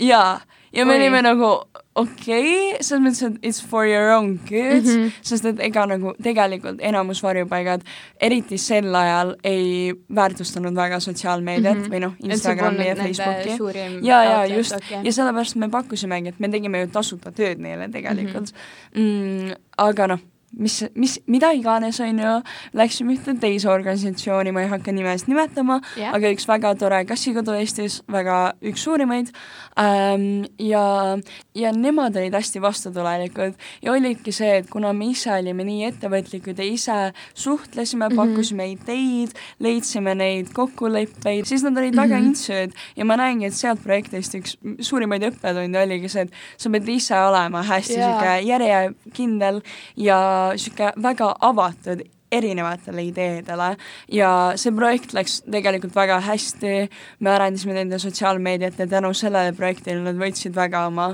jaa 0.00 0.40
ja 0.72 0.86
me 0.86 0.96
olime 0.96 1.22
nagu 1.22 1.50
okei 1.94 2.70
okay,, 2.70 2.82
selles 2.84 3.02
mõttes, 3.02 3.22
et 3.26 3.46
it's 3.48 3.60
for 3.66 3.88
your 3.88 4.12
own 4.14 4.36
good 4.48 4.86
mm, 4.86 4.90
-hmm. 4.90 5.12
sest 5.26 5.44
et 5.50 5.60
ega 5.66 5.86
nagu 5.90 6.14
tegelikult 6.22 6.80
enamus 6.80 7.22
varjupaigad, 7.22 7.82
eriti 8.20 8.58
sel 8.58 8.94
ajal, 8.94 9.34
ei 9.44 9.92
väärtustanud 10.14 10.76
väga 10.76 11.00
sotsiaalmeediat 11.00 11.76
mm 11.76 11.84
-hmm. 11.84 11.94
või 11.94 12.00
noh, 12.00 12.14
Instagrami 12.22 12.86
ja 12.86 12.96
Facebooki. 12.96 13.56
ja, 14.02 14.24
ja 14.24 14.46
just 14.46 14.76
okay., 14.76 15.02
ja 15.04 15.12
sellepärast 15.12 15.56
me 15.56 15.68
pakkusimegi, 15.68 16.28
et 16.28 16.40
me 16.40 16.48
tegime 16.48 16.80
ju 16.80 16.86
tasuta 16.86 17.32
tööd 17.32 17.58
neile 17.58 17.88
tegelikult 17.88 18.52
mm. 18.94 19.00
-hmm. 19.00 19.50
Mm, 19.50 19.54
aga 19.78 20.06
noh 20.06 20.20
mis, 20.58 20.84
mis, 20.94 21.18
mida 21.30 21.52
iganes, 21.54 22.00
on 22.02 22.18
ju, 22.18 22.32
läksime 22.76 23.14
ühte 23.14 23.34
teise 23.40 23.68
organisatsiooni, 23.70 24.52
ma 24.54 24.64
ei 24.64 24.70
hakka 24.72 24.92
nimesid 24.94 25.30
nimetama 25.30 25.78
yeah., 25.96 26.14
aga 26.16 26.32
üks 26.34 26.46
väga 26.48 26.72
tore 26.80 27.00
kassikodu 27.08 27.54
Eestis, 27.60 28.00
väga 28.10 28.38
üks 28.66 28.82
suurimaid 28.86 29.30
ähm,, 29.78 30.44
ja, 30.58 30.82
ja 31.54 31.72
nemad 31.76 32.18
olid 32.18 32.34
hästi 32.34 32.62
vastutulelikud 32.62 33.54
ja 33.84 33.94
olidki 33.94 34.34
see, 34.34 34.60
et 34.60 34.70
kuna 34.72 34.92
me 34.96 35.12
ise 35.14 35.32
olime 35.36 35.66
nii 35.68 35.86
ettevõtlikud 35.92 36.58
ja 36.58 36.66
ise 36.66 36.98
suhtlesime 37.34 38.08
mm, 38.08 38.12
-hmm. 38.12 38.34
pakkusime 38.34 38.68
ideid, 38.74 39.36
leidsime 39.62 40.16
neid 40.18 40.50
kokkuleppeid, 40.56 41.46
siis 41.46 41.62
nad 41.62 41.78
olid 41.78 41.94
mm 41.94 41.98
-hmm. 41.98 42.02
väga 42.02 42.18
mhm. 42.18 42.26
intsud 42.26 42.76
ja 42.96 43.04
ma 43.04 43.16
näengi, 43.16 43.46
et 43.46 43.54
sealt 43.54 43.82
projektist 43.82 44.34
üks 44.34 44.58
suurimaid 44.80 45.22
õppetunde 45.30 45.84
oligi 45.84 46.08
see, 46.08 46.26
et 46.26 46.34
sa 46.56 46.70
pead 46.70 46.88
ise 46.88 47.14
olema 47.14 47.62
hästi 47.62 47.96
niisugune 47.96 48.26
yeah. 48.26 48.46
järjekindel 48.46 49.62
ja 49.96 50.18
niisugune 50.54 50.94
väga 51.02 51.34
avatud 51.50 52.02
erinevatele 52.30 53.04
ideedele. 53.08 53.74
Ja 54.14 54.30
see 54.60 54.72
projekt 54.74 55.14
läks 55.16 55.40
tegelikult 55.50 55.96
väga 55.96 56.20
hästi, 56.24 56.74
me 57.20 57.34
arendasime 57.34 57.74
nende 57.74 57.98
sotsiaalmeediat 57.98 58.78
ja 58.78 58.86
tänu 58.90 59.12
sellele 59.16 59.54
projektile. 59.56 60.02
Nad 60.04 60.20
võtsid 60.20 60.54
väga 60.56 60.86
oma 60.90 61.12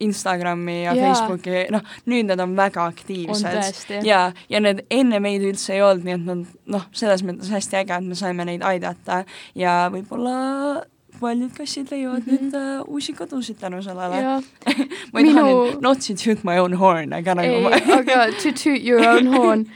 Instagrami 0.00 0.82
ja 0.82 0.92
yeah. 0.92 1.06
Facebooki, 1.06 1.62
noh, 1.72 1.84
nüüd 2.10 2.28
nad 2.28 2.40
on 2.44 2.52
väga 2.56 2.84
aktiivsed. 2.90 3.94
ja, 4.04 4.26
ja 4.52 4.60
need 4.60 4.82
enne 4.92 5.20
meid 5.24 5.44
üldse 5.46 5.72
ei 5.72 5.80
olnud, 5.84 6.04
nii 6.04 6.16
et 6.18 6.26
nad 6.26 6.42
noh, 6.76 6.84
selles 6.92 7.24
mõttes 7.24 7.48
hästi 7.52 7.80
äge, 7.80 7.96
et 7.96 8.10
me 8.10 8.18
saime 8.18 8.44
neid 8.48 8.64
aidata. 8.66 9.22
Ja 9.56 9.86
võib-olla 9.92 10.84
paljud 11.20 11.52
kassid 11.56 11.90
leiavad 11.90 12.26
mm 12.26 12.32
-hmm. 12.32 12.50
nüüd 12.50 12.80
uh, 12.80 12.94
uusi 12.94 13.12
kodusid 13.12 13.56
tänu 13.60 13.82
sellele 13.82 14.22
ma 15.12 15.20
ei 15.20 15.24
Minu... 15.24 15.34
taha 15.34 15.50
nüüd 15.50 15.80
not 15.82 15.98
to 16.06 16.14
toot 16.24 16.44
my 16.44 16.58
own 16.58 16.74
horn, 16.74 17.12
aga 17.12 17.34
nagu 17.34 17.48
ei, 17.48 17.82
aga 17.98 18.26
to 18.42 18.52
toot 18.52 18.84
your 18.84 19.06
own 19.08 19.26
horn. 19.26 19.66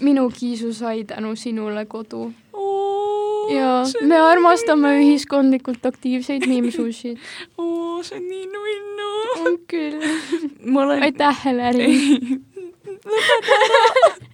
minu 0.00 0.30
kiisu 0.30 0.72
sai 0.74 1.04
tänu 1.04 1.36
sinule 1.36 1.84
kodu 1.86 2.32
oh,. 2.52 3.52
ja 3.54 3.84
me 4.02 4.16
armastame 4.20 4.88
ühiskondlikult 5.02 5.86
aktiivseid 5.86 6.46
miimsusid 6.46 7.18
oo, 7.58 8.02
see 8.02 8.18
on 8.18 8.28
nii 8.28 8.46
nunnu. 8.46 9.10
on 9.46 9.58
küll. 9.66 10.00
Olen... 10.76 11.02
aitäh, 11.02 11.44
Heleri 11.44 11.90
lõpeta 13.06 13.58
ära 13.66 14.31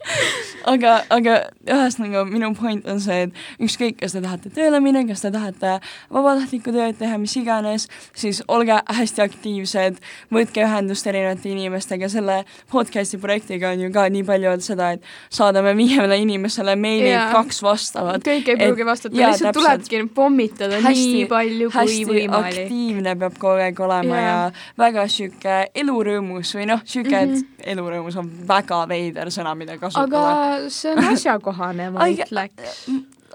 aga, 0.69 0.95
aga 1.13 1.37
ühesõnaga 1.69 2.25
minu 2.29 2.51
point 2.59 2.87
on 2.89 3.01
see, 3.03 3.27
et 3.27 3.65
ükskõik, 3.65 3.99
kas 4.03 4.15
te 4.17 4.23
tahate 4.25 4.53
tööle 4.55 4.81
minna, 4.85 5.05
kas 5.09 5.23
te 5.25 5.31
tahate 5.35 5.79
vabatahtlikku 6.15 6.73
tööd 6.75 6.99
teha, 7.01 7.19
mis 7.21 7.35
iganes, 7.41 7.89
siis 8.19 8.41
olge 8.49 8.79
hästi 8.99 9.25
aktiivsed, 9.25 10.01
võtke 10.35 10.65
ühendust 10.65 11.09
erinevate 11.11 11.53
inimestega, 11.53 12.11
selle 12.13 12.41
podcast'i 12.73 13.21
projektiga 13.23 13.73
on 13.75 13.87
ju 13.87 13.93
ka 13.95 14.07
nii 14.13 14.25
palju 14.29 14.53
olnud 14.53 14.67
seda, 14.67 14.93
et 14.97 15.07
saadame 15.35 15.75
viiele 15.79 16.21
inimesele 16.23 16.77
meili 16.79 17.11
yeah., 17.13 17.31
kaks 17.35 17.63
vastavad. 17.65 18.25
kõik 18.25 18.53
ei 18.53 18.61
pruugi 18.61 18.89
vastata, 18.89 19.17
lihtsalt 19.17 19.57
tulebki 19.57 20.03
pommitada 20.15 20.81
hästi, 20.85 21.07
nii 21.15 21.29
palju 21.31 21.71
kui 21.75 22.01
võimalik. 22.09 22.65
aktiivne 22.65 23.17
peab 23.21 23.39
kogu 23.39 23.65
aeg 23.65 23.85
olema 23.89 24.21
yeah. 24.21 24.29
ja 24.29 24.85
väga 24.85 25.07
sihuke 25.13 25.59
elurõõmus 25.79 26.55
või 26.57 26.69
noh, 26.73 26.83
sihuke 26.85 27.15
mm, 27.15 27.35
-hmm. 27.35 27.57
et 27.63 27.73
elurõõmus 27.75 28.19
on 28.21 28.31
väga 28.49 28.83
veider 28.91 29.33
sõna, 29.35 29.55
mida 29.59 29.79
kasutada 29.79 29.98
aga 30.05 30.25
see 30.73 30.93
on 30.93 31.05
asjakohane, 31.13 31.91
ma 31.95 32.11
ütleks. 32.13 32.85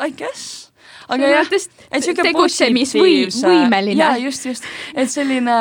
I 0.02 0.10
guess 0.10 0.74
aga 1.12 1.30
jah, 1.30 1.50
et 1.92 2.06
siuke 2.06 2.26
tegutsemisvõimeline. 2.28 3.98
jaa, 4.00 4.18
just, 4.22 4.48
just, 4.48 4.68
et 4.96 5.12
selline 5.12 5.56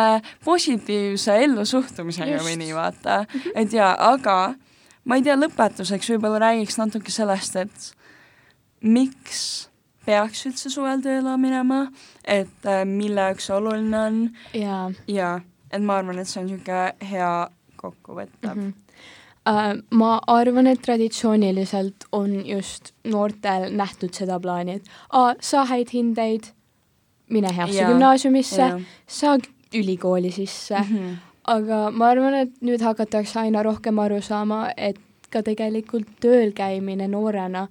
positiivse 0.44 1.36
ellusuhtumisega 1.46 2.42
või 2.44 2.58
nii, 2.60 2.74
vaata. 2.76 3.22
Mhm. 3.26 3.56
et 3.64 3.76
jaa, 3.76 3.92
aga 4.12 4.54
ma 5.04 5.18
ei 5.18 5.26
tea, 5.26 5.36
lõpetuseks 5.38 6.14
võib-olla 6.14 6.42
räägiks 6.46 6.78
natuke 6.80 7.14
sellest, 7.14 7.58
et 7.58 7.90
miks 8.82 9.42
peaks 10.06 10.46
üldse 10.48 10.70
suvel 10.72 11.02
tööle 11.02 11.36
minema, 11.38 11.84
et 12.26 12.66
äh, 12.66 12.82
mille 12.88 13.30
jaoks 13.30 13.46
see 13.48 13.56
oluline 13.56 13.98
on. 13.98 14.22
ja, 14.58 14.84
ja, 15.10 15.34
et 15.70 15.82
ma 15.82 16.00
arvan, 16.00 16.22
et 16.22 16.30
see 16.30 16.42
on 16.42 16.48
niisugune 16.50 17.10
hea 17.10 17.34
kokkuvõte 17.82 18.46
mm. 18.46 18.54
-hmm 18.54 18.82
Äh, 18.82 19.21
ma 19.90 20.20
arvan, 20.26 20.66
et 20.66 20.82
traditsiooniliselt 20.82 22.06
on 22.12 22.34
just 22.46 22.92
noortel 23.04 23.70
nähtud 23.74 24.14
seda 24.14 24.38
plaani, 24.40 24.78
et 24.78 24.90
aa, 25.10 25.34
saa 25.40 25.64
häid 25.66 25.90
hindeid, 25.94 26.52
mine 27.30 27.50
heasse 27.56 27.84
gümnaasiumisse, 27.88 28.68
saa 29.06 29.38
ülikooli 29.74 30.30
sisse. 30.30 30.78
Mm, 30.78 30.96
-hmm. 30.96 31.16
aga 31.44 31.90
ma 31.90 32.06
arvan, 32.06 32.34
et 32.34 32.60
nüüd 32.60 32.82
hakatakse 32.82 33.40
aina 33.40 33.62
rohkem 33.62 33.98
aru 33.98 34.20
saama, 34.22 34.68
et 34.76 35.00
ka 35.30 35.42
tegelikult 35.42 36.06
tööl 36.20 36.52
käimine 36.52 37.08
noorena 37.08 37.68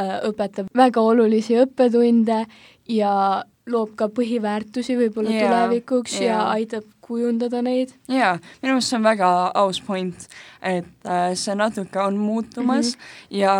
äh, 0.00 0.20
õpetab 0.28 0.70
väga 0.76 1.00
olulisi 1.00 1.58
õppetunde 1.58 2.46
ja 2.88 3.44
loob 3.66 3.94
ka 3.96 4.08
põhiväärtusi 4.08 4.96
võib-olla 4.98 5.30
yeah, 5.30 5.46
tulevikuks 5.46 6.16
yeah. 6.20 6.26
ja 6.30 6.38
aitab 6.56 6.86
kujundada 7.04 7.62
neid. 7.62 7.92
jaa, 8.08 8.36
minu 8.62 8.74
meelest 8.76 8.92
see 8.92 8.98
on 8.98 9.06
väga 9.08 9.30
aus 9.62 9.80
point, 9.84 10.28
et 10.62 11.08
äh, 11.08 11.32
see 11.34 11.56
natuke 11.58 12.02
on 12.02 12.16
muutumas 12.16 12.94
mm 12.94 13.00
-hmm. 13.00 13.40
ja 13.42 13.54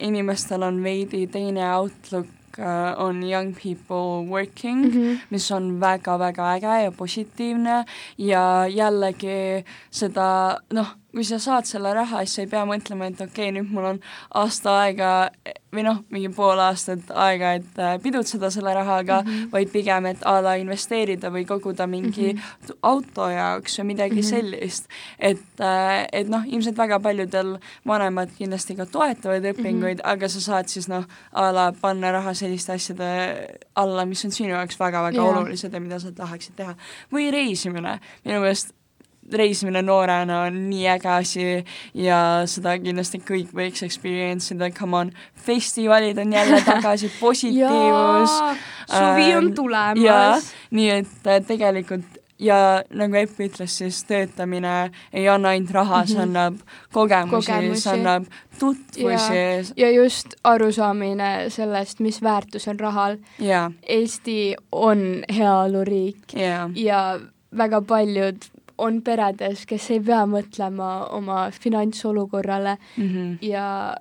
inimestel 0.00 0.62
on 0.62 0.82
veidi 0.82 1.26
teine 1.26 1.74
outlook 1.74 2.26
uh, 2.58 2.94
on 2.98 3.22
Young 3.22 3.54
People 3.54 4.26
Working 4.28 4.84
mm, 4.84 4.90
-hmm. 4.90 5.18
mis 5.30 5.50
on 5.52 5.80
väga-väga 5.80 6.52
äge 6.54 6.82
ja 6.84 6.92
positiivne 6.92 7.84
ja 8.18 8.66
jällegi 8.66 9.64
seda 9.90 10.58
noh, 10.72 10.96
kui 11.16 11.24
sa 11.24 11.38
saad 11.40 11.64
selle 11.64 11.94
raha, 11.96 12.24
siis 12.24 12.34
sa 12.36 12.42
ei 12.44 12.50
pea 12.52 12.66
mõtlema, 12.68 13.08
et 13.08 13.20
okei 13.24 13.48
okay,, 13.48 13.52
nüüd 13.56 13.70
mul 13.72 13.94
on 13.94 14.00
aasta 14.36 14.74
aega 14.82 15.12
või 15.72 15.84
noh, 15.86 16.02
mingi 16.12 16.28
pool 16.34 16.60
aastat 16.60 17.08
aega, 17.16 17.54
et 17.58 17.80
äh, 17.80 17.94
pidutseda 18.02 18.50
selle 18.52 18.72
rahaga 18.76 19.22
mm, 19.22 19.30
-hmm. 19.30 19.48
vaid 19.52 19.72
pigem, 19.72 20.06
et 20.12 20.22
a 20.28 20.34
la 20.44 20.54
investeerida 20.60 21.30
või 21.32 21.46
koguda 21.48 21.86
mingi 21.86 22.32
mm 22.32 22.38
-hmm. 22.38 22.76
auto 22.82 23.28
jaoks 23.32 23.78
või 23.80 23.86
midagi 23.92 24.14
mm 24.14 24.20
-hmm. 24.20 24.30
sellist. 24.30 24.88
et, 25.18 25.60
äh, 25.60 26.06
et 26.12 26.28
noh, 26.28 26.44
ilmselt 26.46 26.78
väga 26.78 27.00
paljudel 27.00 27.58
vanemad 27.86 28.30
kindlasti 28.38 28.76
ka 28.76 28.86
toetavad 28.86 29.44
õpinguid 29.44 30.00
mm, 30.00 30.04
-hmm. 30.04 30.12
aga 30.12 30.28
sa 30.28 30.40
saad 30.40 30.68
siis 30.68 30.88
noh, 30.88 31.04
a 31.32 31.52
la 31.52 31.72
panna 31.80 32.12
raha 32.12 32.34
selliste 32.34 32.72
asjade 32.72 33.10
alla, 33.74 34.04
mis 34.04 34.24
on 34.24 34.30
sinu 34.30 34.48
jaoks 34.48 34.80
väga-väga 34.80 35.22
yeah. 35.22 35.38
olulised 35.38 35.72
ja 35.72 35.80
mida 35.80 35.98
sa 35.98 36.12
tahaksid 36.12 36.56
teha. 36.56 36.74
või 37.12 37.30
reisimine, 37.30 38.00
minu 38.24 38.40
meelest 38.40 38.75
reisimine 39.32 39.82
noorena 39.82 40.40
on 40.46 40.58
nii 40.70 40.86
äge 40.88 41.08
asi 41.08 41.46
ja 41.94 42.18
seda 42.46 42.76
kindlasti 42.78 43.18
kõik 43.26 43.50
võiks 43.56 43.82
experience 43.86 44.54
ida, 44.54 44.70
come 44.70 44.96
on, 44.96 45.10
festivalid 45.46 46.18
on 46.18 46.32
jälle 46.32 46.60
tagasi, 46.72 47.10
positiivsus 47.20 48.36
suvi 48.86 49.32
on 49.36 49.44
ähm, 49.50 49.54
tulemas. 49.54 50.52
nii 50.70 50.90
et 50.90 51.26
äh, 51.26 51.40
tegelikult 51.46 52.04
ja 52.38 52.82
nagu 52.92 53.16
Epp 53.16 53.38
ütles, 53.40 53.72
siis 53.78 54.02
töötamine 54.04 54.90
ei 55.12 55.24
anna 55.28 55.54
ainult 55.54 55.70
raha 55.72 56.02
see 56.06 56.18
Mhm. 56.18 56.22
annab 56.36 56.58
kogemusi, 56.92 57.46
Kogemusi. 57.46 57.80
see 57.80 57.92
annab 57.94 58.26
tutvusi 58.58 59.72
ja 59.80 59.90
just 59.90 60.34
arusaamine 60.44 61.50
sellest, 61.50 62.00
mis 62.00 62.20
väärtus 62.22 62.68
on 62.68 62.80
rahal. 62.80 63.16
Eesti 63.88 64.54
on 64.72 65.24
heaoluriik 65.38 66.34
ja, 66.36 66.68
ja 66.74 67.20
väga 67.56 67.80
paljud 67.82 68.36
on 68.78 69.02
peredes, 69.02 69.66
kes 69.66 69.90
ei 69.90 70.00
pea 70.00 70.24
mõtlema 70.26 71.06
oma 71.16 71.50
finantsolukorrale 71.50 72.76
mhm, 72.96 73.38
ja 73.40 73.94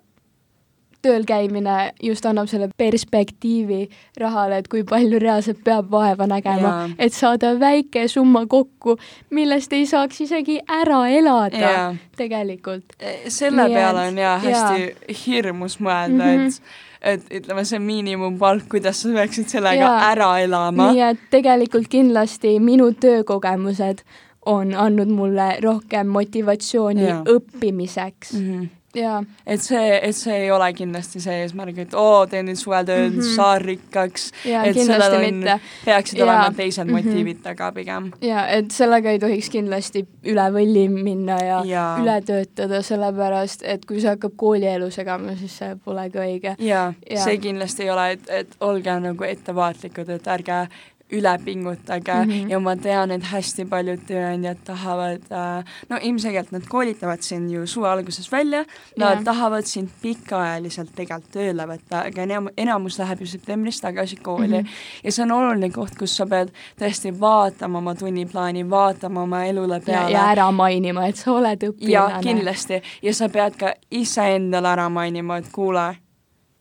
tööl 1.05 1.25
käimine 1.27 1.91
just 2.03 2.25
annab 2.25 2.49
selle 2.49 2.69
perspektiivi 2.77 3.83
rahale, 4.21 4.57
et 4.57 4.69
kui 4.71 4.81
palju 4.87 5.19
reaalselt 5.21 5.61
peab 5.65 5.91
vaeva 5.93 6.25
nägema 6.29 6.71
et 6.97 7.13
saada 7.13 7.53
väike 7.61 8.07
summa 8.11 8.45
kokku, 8.49 8.97
millest 9.29 9.73
ei 9.77 9.85
saaks 9.89 10.23
isegi 10.25 10.57
ära 10.65 11.03
elada 11.13 11.61
ja 11.61 11.85
tegelikult. 12.17 12.97
selle 13.27 13.67
Nii 13.67 13.77
peale 13.77 14.07
on 14.09 14.17
jaa 14.17 14.39
hästi 14.39 14.81
jaa. 14.81 15.15
hirmus 15.25 15.79
mõelda 15.79 16.23
mm, 16.23 16.35
Mhm. 16.35 16.47
-hmm. 16.47 16.81
et 17.01 17.21
et 17.31 17.33
ütleme, 17.37 17.65
see 17.65 17.79
miinimumpalk, 17.79 18.63
kuidas 18.69 19.01
sa 19.01 19.09
peaksid 19.13 19.47
sellega 19.47 19.75
Jaa. 19.85 20.11
ära 20.11 20.39
elama. 20.41 20.91
nii 20.91 21.01
et 21.01 21.19
tegelikult 21.29 21.87
kindlasti 21.87 22.59
minu 22.59 22.91
töökogemused 22.93 24.01
on 24.45 24.73
andnud 24.75 25.07
mulle 25.09 25.57
rohkem 25.63 26.07
motivatsiooni 26.07 27.03
Jaa. 27.07 27.23
õppimiseks 27.35 28.33
Mm 28.33 28.47
-hmm. 28.61 28.67
ja 28.95 29.23
et 29.47 29.61
see, 29.61 29.99
et 30.03 30.15
see 30.15 30.35
ei 30.43 30.51
ole 30.51 30.73
kindlasti 30.73 31.19
see 31.19 31.41
eesmärk, 31.41 31.77
et 31.77 31.93
oo, 31.93 32.25
teen 32.27 32.45
nüüd 32.47 32.55
suvetööd 32.55 33.09
mm, 33.09 33.15
Mhm. 33.17 33.19
-hmm. 33.25 33.35
saan 33.35 33.61
rikkaks, 33.61 34.31
ja 34.45 34.63
et 34.63 34.75
sellel 34.77 35.15
on, 35.17 35.59
peaksid 35.85 36.19
Jaa. 36.19 36.27
olema 36.27 36.53
teised 36.57 36.85
Mhm. 36.87 36.95
motiivid 36.95 37.41
taga 37.43 37.71
pigem. 37.71 38.11
ja 38.21 38.47
et 38.47 38.71
sellega 38.71 39.09
ei 39.11 39.19
tohiks 39.19 39.49
kindlasti 39.49 40.05
üle 40.25 40.47
võlli 40.51 40.89
minna 40.89 41.37
ja 41.43 41.61
Jaa. 41.65 41.97
üle 41.99 42.21
töötada, 42.25 42.81
sellepärast 42.81 43.61
et 43.63 43.85
kui 43.85 43.99
see 44.01 44.09
hakkab 44.09 44.33
koolielu 44.35 44.91
segama, 44.91 45.35
siis 45.35 45.57
see 45.57 45.75
pole 45.85 46.09
ka 46.09 46.19
õige. 46.19 46.55
jaa 46.59 46.93
Jaa. 47.11 47.23
see 47.23 47.37
kindlasti 47.37 47.83
ei 47.83 47.89
ole, 47.89 48.11
et, 48.11 48.29
et 48.29 48.55
olge 48.59 48.99
nagu 48.99 49.23
ettevaatlikud, 49.23 50.09
et 50.09 50.27
ärge 50.27 50.67
üle 51.11 51.39
pingutage 51.45 52.13
mm. 52.13 52.31
-hmm. 52.31 52.49
ja 52.49 52.59
ma 52.59 52.75
tean, 52.75 53.11
et 53.11 53.23
hästi 53.23 53.65
paljud 53.69 53.99
tööandjad 54.07 54.57
tahavad 54.65 55.21
äh, 55.31 55.75
no 55.89 55.99
ilmselgelt 56.01 56.51
nad 56.51 56.65
koolitavad 56.69 57.21
sind 57.21 57.51
ju 57.51 57.67
suve 57.67 57.89
alguses 57.89 58.31
välja, 58.31 58.65
nad 58.97 59.13
Jah. 59.13 59.23
tahavad 59.23 59.65
sind 59.65 59.89
pikaajaliselt 60.01 60.95
tegelikult 60.95 61.31
tööle 61.31 61.65
võtta, 61.67 62.05
aga 62.07 62.21
enam, 62.21 62.49
enamus 62.57 62.99
läheb 62.99 63.21
ju 63.21 63.27
septembris 63.27 63.81
tagasi 63.81 64.15
kooli 64.15 64.47
mm. 64.47 64.53
-hmm. 64.53 65.03
ja 65.03 65.11
see 65.11 65.23
on 65.23 65.31
oluline 65.31 65.69
koht, 65.69 65.95
kus 65.99 66.15
sa 66.17 66.25
pead 66.25 66.49
tõesti 66.79 67.19
vaatama 67.19 67.77
oma 67.77 67.95
tunniplaani, 67.95 68.69
vaatama 68.69 69.21
oma 69.21 69.45
elule 69.45 69.75
ja, 69.75 69.81
peale 69.85 70.11
ja 70.11 70.25
ära 70.31 70.51
mainima, 70.51 71.05
et 71.07 71.15
sa 71.15 71.31
oled 71.31 71.63
õpilane. 71.63 71.91
ja 71.91 72.19
kindlasti 72.21 72.81
ja 73.01 73.13
sa 73.13 73.29
pead 73.29 73.55
ka 73.55 73.73
iseendale 73.91 74.67
ära 74.67 74.89
mainima, 74.89 75.37
et 75.37 75.51
kuule, 75.51 75.95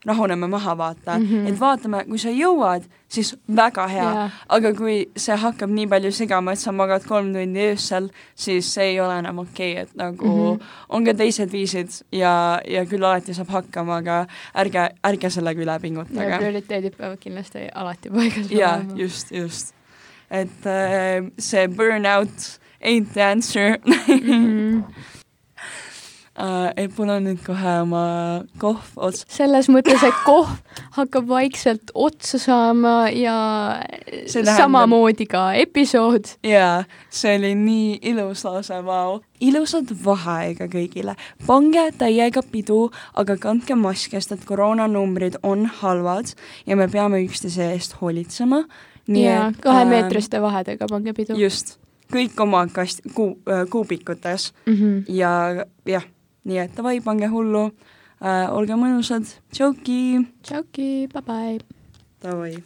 rahuneme 0.07 0.47
maha, 0.47 0.77
vaata 0.79 1.19
mm. 1.19 1.25
-hmm. 1.25 1.49
et 1.49 1.61
vaatame, 1.61 2.05
kui 2.09 2.19
sa 2.19 2.29
jõuad, 2.29 2.83
siis 3.09 3.37
väga 3.57 3.87
hea 3.89 4.05
Jaa. 4.05 4.31
aga 4.49 4.73
kui 4.75 4.97
see 5.17 5.37
hakkab 5.37 5.71
nii 5.71 5.87
palju 5.87 6.13
segama, 6.13 6.53
et 6.53 6.59
sa 6.59 6.73
magad 6.73 7.05
kolm 7.09 7.33
tundi 7.33 7.69
öösel, 7.71 8.09
siis 8.35 8.75
see 8.75 8.85
ei 8.85 9.01
ole 9.01 9.19
enam 9.19 9.39
okei 9.39 9.73
okay,, 9.73 9.83
et 9.83 9.95
nagu 9.95 10.25
mm. 10.25 10.57
-hmm. 10.57 10.65
on 10.89 11.05
ka 11.05 11.15
teised 11.15 11.53
viisid 11.53 11.91
ja, 12.13 12.61
ja 12.69 12.85
küll 12.87 13.05
alati 13.05 13.35
saab 13.35 13.49
hakkama, 13.49 13.97
aga 13.97 14.27
ärge, 14.55 14.89
ärge 15.05 15.31
sellega 15.31 15.63
üle 15.63 15.79
pingutage. 15.81 16.37
prioriteedid 16.39 16.97
peavad 16.97 17.19
kindlasti 17.19 17.69
alati 17.75 18.11
paigas 18.11 18.51
jaa, 18.51 18.77
olema. 18.77 18.99
just, 19.03 19.33
just. 19.33 19.75
et 20.31 20.67
äh, 20.67 21.31
see 21.39 21.69
burnout 21.69 22.61
ain't 22.85 23.13
the 23.13 23.23
answer 23.23 23.79
Mhm. 23.85 24.79
uh, 24.79 24.85
et 26.77 26.97
mul 26.99 27.11
on 27.15 27.23
nüüd 27.29 27.43
kohe 27.47 27.75
oma 27.85 28.05
kohv 28.59 28.97
ots-, 28.97 29.23
selles 29.31 29.69
mõttes, 29.71 30.03
et 30.03 30.17
kohv 30.27 30.51
hakkab 30.97 31.29
vaikselt 31.29 31.93
otsa 31.95 32.39
saama 32.43 33.09
ja 33.15 33.37
tähendab- 34.11 34.57
samamoodi 34.57 35.27
ka 35.31 35.53
episood. 35.55 36.35
jaa, 36.43 36.85
see 37.11 37.37
oli 37.39 37.55
nii 37.55 37.99
ilus 38.03 38.45
lause, 38.45 38.81
vau. 38.85 39.21
ilusat 39.41 39.93
vaheaega 40.05 40.67
kõigile. 40.73 41.15
pange 41.47 41.85
täiega 41.99 42.43
pidu, 42.51 42.91
aga 43.15 43.37
kandke 43.37 43.75
maski, 43.75 44.19
sest 44.19 44.33
et 44.33 44.45
koroonanumbrid 44.45 45.39
on 45.43 45.67
halvad 45.67 46.35
ja 46.67 46.77
me 46.77 46.89
peame 46.89 47.23
üksteise 47.23 47.71
eest 47.73 48.01
hoolitsema. 48.01 48.65
ja 49.07 49.53
kahemeetriste 49.61 50.41
vahedega 50.43 50.87
pange 50.91 51.13
pidu. 51.13 51.39
just, 51.39 51.79
kõik 52.13 52.41
oma 52.41 52.67
kast-, 52.67 53.07
kuu-, 53.15 53.39
kuubikutes 53.71 54.53
Mm 54.67 54.75
-hmm. 54.75 55.05
ja 55.09 55.65
jah, 55.87 56.05
nii 56.45 56.63
et 56.67 56.77
davai, 56.77 57.01
pange 57.05 57.29
hullu. 57.33 57.67
Äh,, 58.25 58.47
olge 58.55 58.79
mõnusad, 58.79 59.27
tšauki, 59.53 60.23
tšauki, 60.47 60.89
bye-bye. 61.13 61.61
davai 62.25 62.57